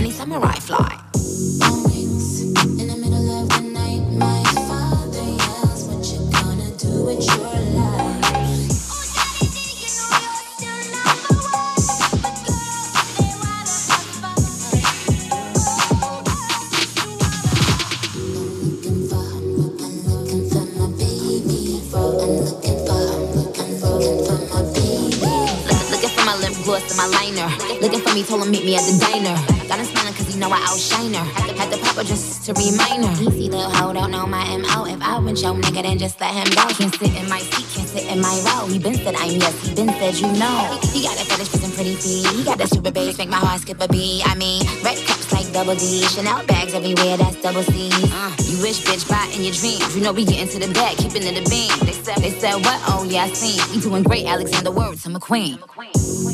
[36.78, 38.66] him sit in my seat, can't sit in my row.
[38.66, 40.78] He been said I'm yes, he been said you know.
[40.92, 42.26] He got a fetish for some pretty feet.
[42.36, 44.22] He got that stupid bass, make my heart skip a beat.
[44.26, 46.02] I mean, red cups like double D.
[46.08, 47.90] Chanel bags everywhere, that's double C.
[47.92, 49.96] Uh, you wish, bitch, buy in your dreams.
[49.96, 51.72] You know we get into the bag, keeping it a beam.
[51.84, 52.80] They said, they said what?
[52.88, 53.60] Oh yeah, I seen.
[53.74, 55.58] You doing great, Alexander Words, I'm a queen.
[55.58, 56.31] Just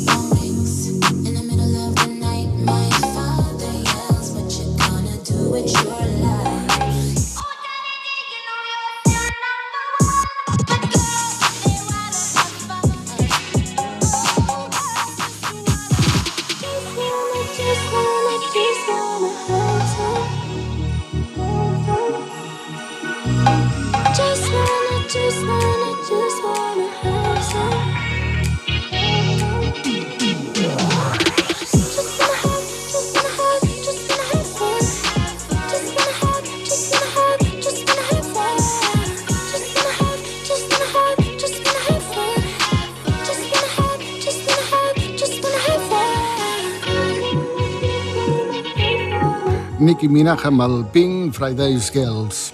[50.08, 52.52] Nicki Minaj amb el Pink Fridays Girls.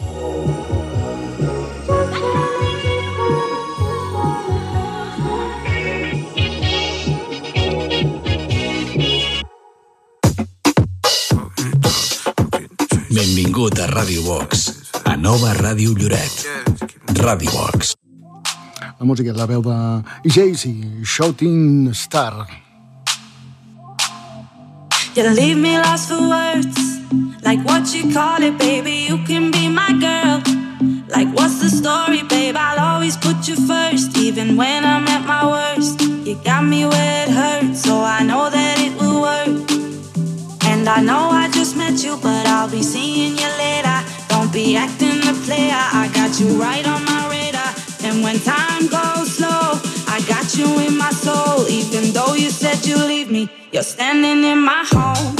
[13.14, 16.42] Benvingut a Ràdio Box, a nova Ràdio Lloret.
[17.20, 17.94] Ràdio Box.
[18.98, 19.78] La música és la veu de
[20.26, 20.74] Jay-Z,
[21.04, 22.48] Shouting Star.
[25.14, 26.93] You leave me lost for words.
[27.42, 30.42] Like what you call it, baby, you can be my girl.
[31.08, 32.56] Like what's the story, babe?
[32.56, 36.00] I'll always put you first, even when I'm at my worst.
[36.00, 39.70] You got me where it hurts, so I know that it will work.
[40.64, 43.98] And I know I just met you, but I'll be seeing you later.
[44.28, 47.72] Don't be acting the player, I got you right on my radar.
[48.02, 51.68] And when time goes slow, I got you in my soul.
[51.68, 55.36] Even though you said you leave me, you're standing in my home.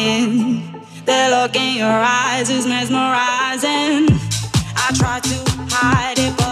[0.00, 0.72] in.
[1.04, 4.08] The look in your eyes is mesmerizing.
[4.84, 5.36] I try to
[5.74, 6.49] hide it, but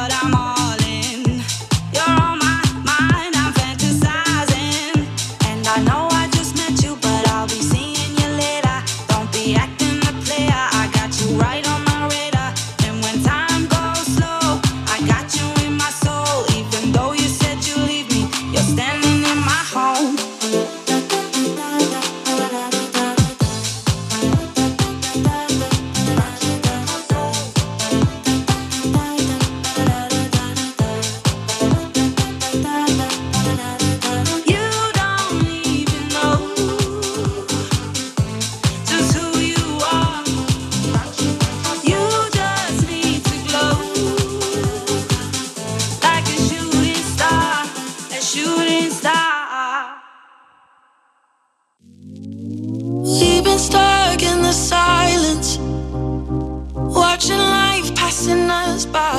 [57.19, 59.19] Watching life passing us by.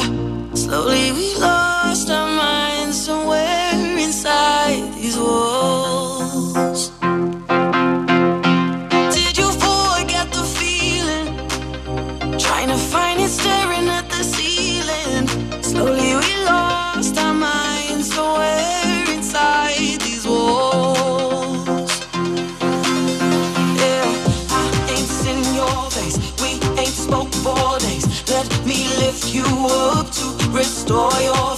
[0.54, 5.59] Slowly we lost our minds somewhere inside these walls.
[30.90, 31.49] 所有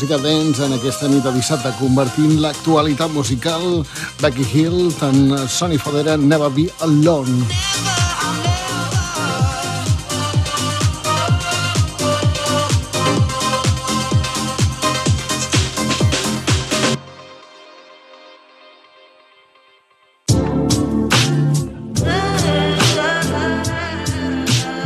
[0.00, 3.82] música dents en aquesta nit de dissabte, convertint l'actualitat musical
[4.22, 7.44] Becky Hill en Sonny Fodera Never Be Alone.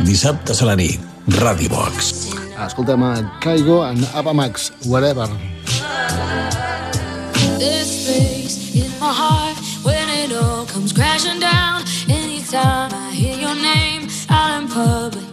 [0.03, 0.99] Dissabtes a la nit,
[1.39, 2.14] Radio Box.
[2.75, 5.27] escoltem a Kygo and Ava Max, Whatever.
[7.57, 13.55] This face in my heart when it all comes crashing down Anytime I hear your
[13.55, 15.23] name out in public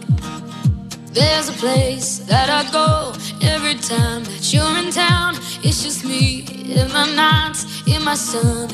[1.11, 3.13] There's a place that I go
[3.45, 5.35] every time that you're in town.
[5.63, 8.71] It's just me in my nights, in my stomach.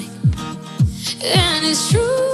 [1.24, 2.29] And it's true.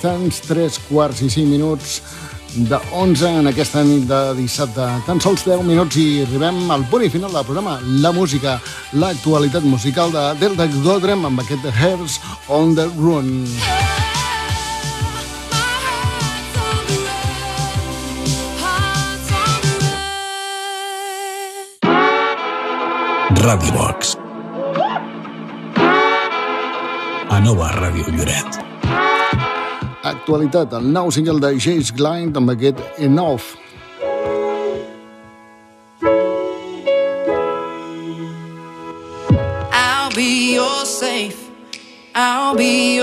[0.00, 2.00] instants, 3 quarts i 5 minuts
[2.54, 4.86] de 11 en aquesta nit de dissabte.
[5.06, 7.78] Tan sols 10 minuts i arribem al punt i final del programa.
[8.00, 8.58] La música,
[8.92, 12.18] l'actualitat musical de Delta Godrem amb aquest Hairs
[12.48, 13.44] on the Run.
[23.40, 24.16] Radio Box.
[27.28, 28.59] A Nova Ràdio Lloret.
[30.10, 31.52] Actualitat, el nou single de
[32.36, 33.54] amb aquest Enough.
[39.70, 41.38] I'll be your safe,
[42.14, 42.99] I'll be your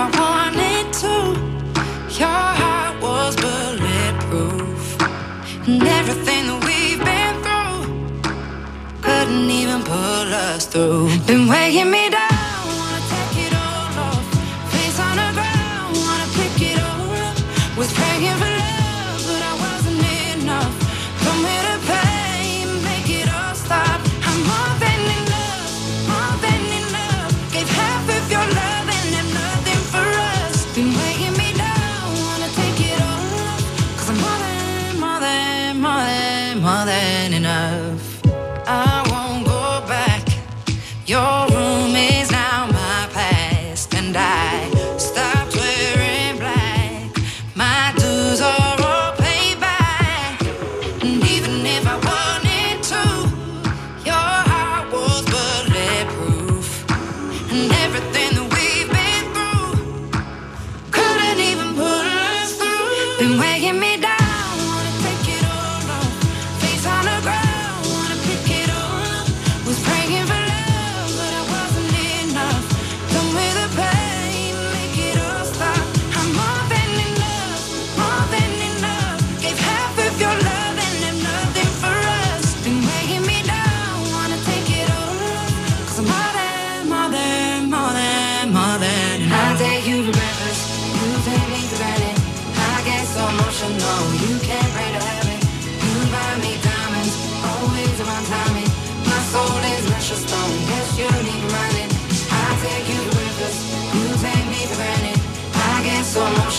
[0.00, 1.14] I wanted to.
[2.20, 2.28] Your
[2.60, 5.02] heart was bulletproof,
[5.66, 7.80] and everything that we've been through
[9.02, 11.08] couldn't even pull us through.
[11.26, 12.27] Been weighing me down.
[63.38, 64.27] weighing me down.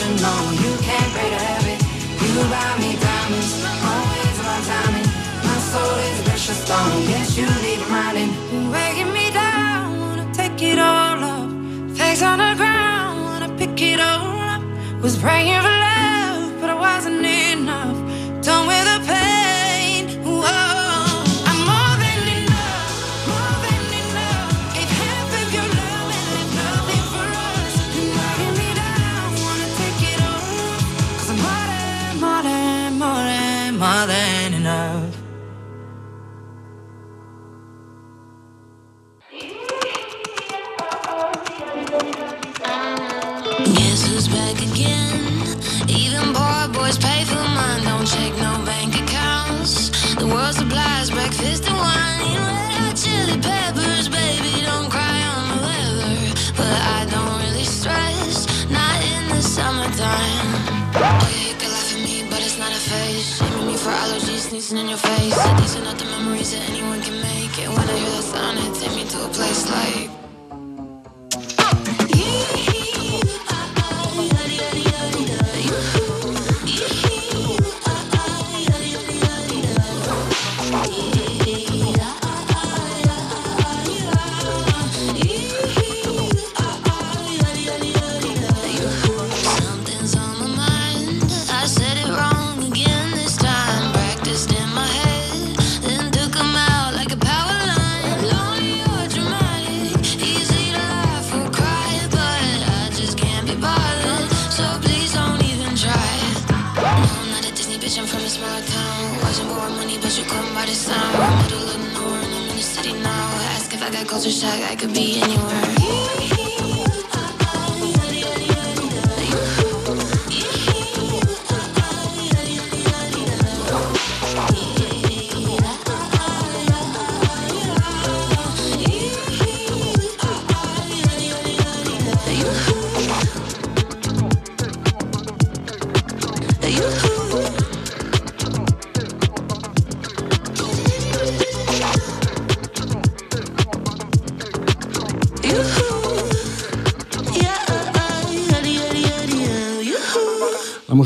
[0.10, 1.78] You can't break a heaven.
[2.22, 3.52] You buy me diamonds,
[3.92, 4.38] always.
[5.48, 7.04] My soul is precious stone.
[7.14, 8.32] Yes, you leave mine.
[8.98, 10.00] You're me down.
[10.00, 11.50] Wanna take it all up.
[11.96, 13.24] Face on the ground.
[13.24, 14.64] Wanna pick it all up.
[15.04, 15.79] Was praying for.
[64.70, 65.36] kissing in your face.
[65.60, 67.58] These are not the memories that anyone can make.
[67.60, 68.69] And when I hear that sound,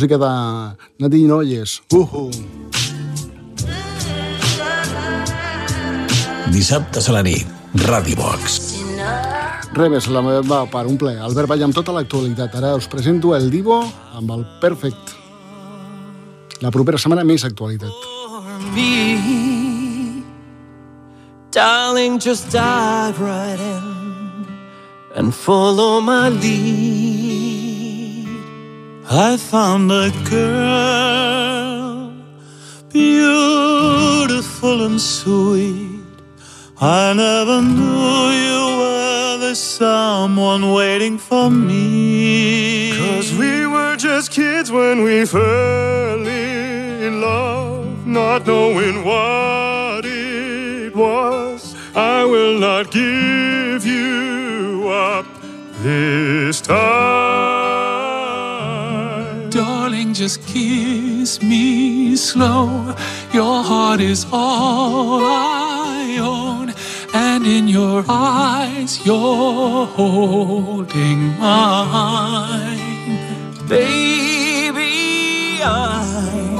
[0.03, 1.81] música de Nadine Oyes.
[1.91, 2.29] Uhu!
[6.51, 7.47] Dissabtes a la nit,
[7.87, 8.83] Ràdio Box.
[9.73, 11.15] Res més, la meva part, un ple.
[11.15, 12.51] Albert Vall amb tota l'actualitat.
[12.59, 13.79] Ara us presento el Divo
[14.13, 15.15] amb el Perfect.
[16.59, 17.91] La propera setmana més actualitat.
[18.75, 20.23] me.
[21.51, 24.47] Darling, just dive right in
[25.15, 26.92] and follow my lead.
[29.15, 32.11] I found a girl,
[32.89, 36.01] beautiful and sweet.
[36.81, 42.97] I never knew you were the someone waiting for me.
[42.97, 51.75] Cause we were just kids when we fell in love, not knowing what it was.
[51.95, 55.27] I will not give you up
[55.83, 57.22] this time.
[60.23, 62.95] Just kiss me slow.
[63.33, 66.73] Your heart is all I own.
[67.13, 72.79] And in your eyes, you're holding mine.
[73.67, 76.55] Baby, I'm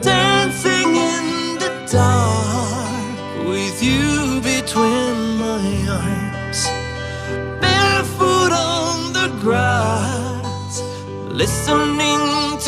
[0.00, 1.26] dancing in
[1.62, 5.62] the dark with you between my
[6.00, 6.60] arms,
[7.60, 10.80] barefoot on the grass,
[11.28, 12.22] listening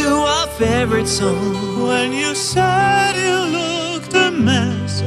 [0.04, 1.86] to our favorite song.
[1.88, 5.02] When you said you looked a mess,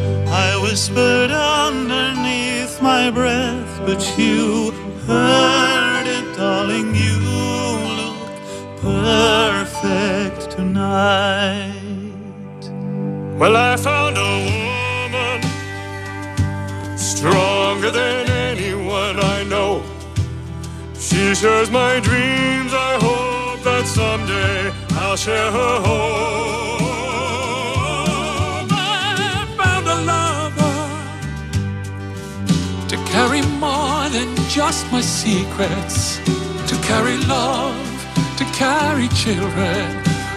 [0.46, 4.72] I whispered underneath my breath, but you
[5.06, 6.96] heard it, darling.
[7.06, 7.18] You
[8.00, 8.20] look
[8.82, 11.74] perfect tonight.
[13.40, 15.40] Well, I found a woman
[16.98, 19.84] stronger than anyone I know.
[20.96, 22.72] She shares my dreams.
[22.90, 26.88] I hope that someday I'll share her home.
[28.72, 30.78] I found a lover
[32.90, 36.18] to carry more than just my secrets,
[36.70, 37.76] to carry love,
[38.38, 39.86] to carry children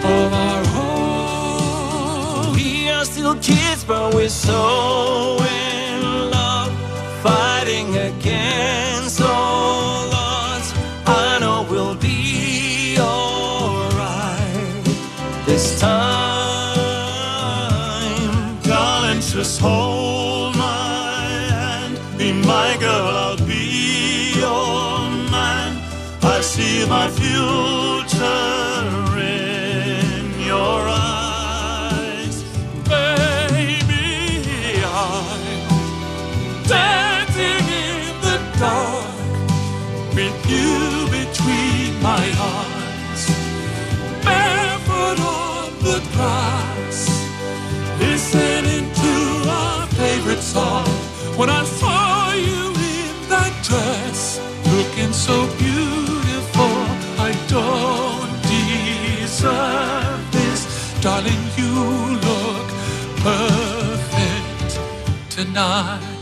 [0.03, 2.53] of our own.
[2.53, 6.71] We are still kids, but we're so in love,
[7.23, 7.95] fighting
[15.61, 15.91] this time.
[18.63, 25.71] Darling, just hold my hand, be my girl, I'll be your man.
[26.23, 28.70] I see my future
[50.53, 50.85] song.
[51.39, 52.63] When I saw you
[52.97, 54.39] in that dress,
[54.75, 56.75] looking so beautiful,
[57.27, 60.61] I don't deserve this,
[61.01, 61.43] darling.
[61.59, 61.73] You
[62.27, 62.67] look
[63.27, 64.71] perfect
[65.29, 66.20] tonight.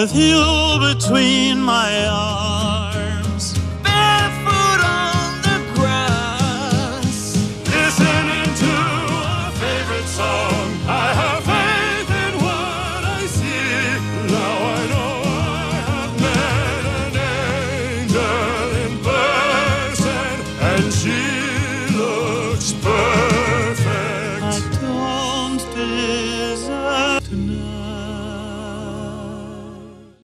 [0.00, 2.47] With you between my arms.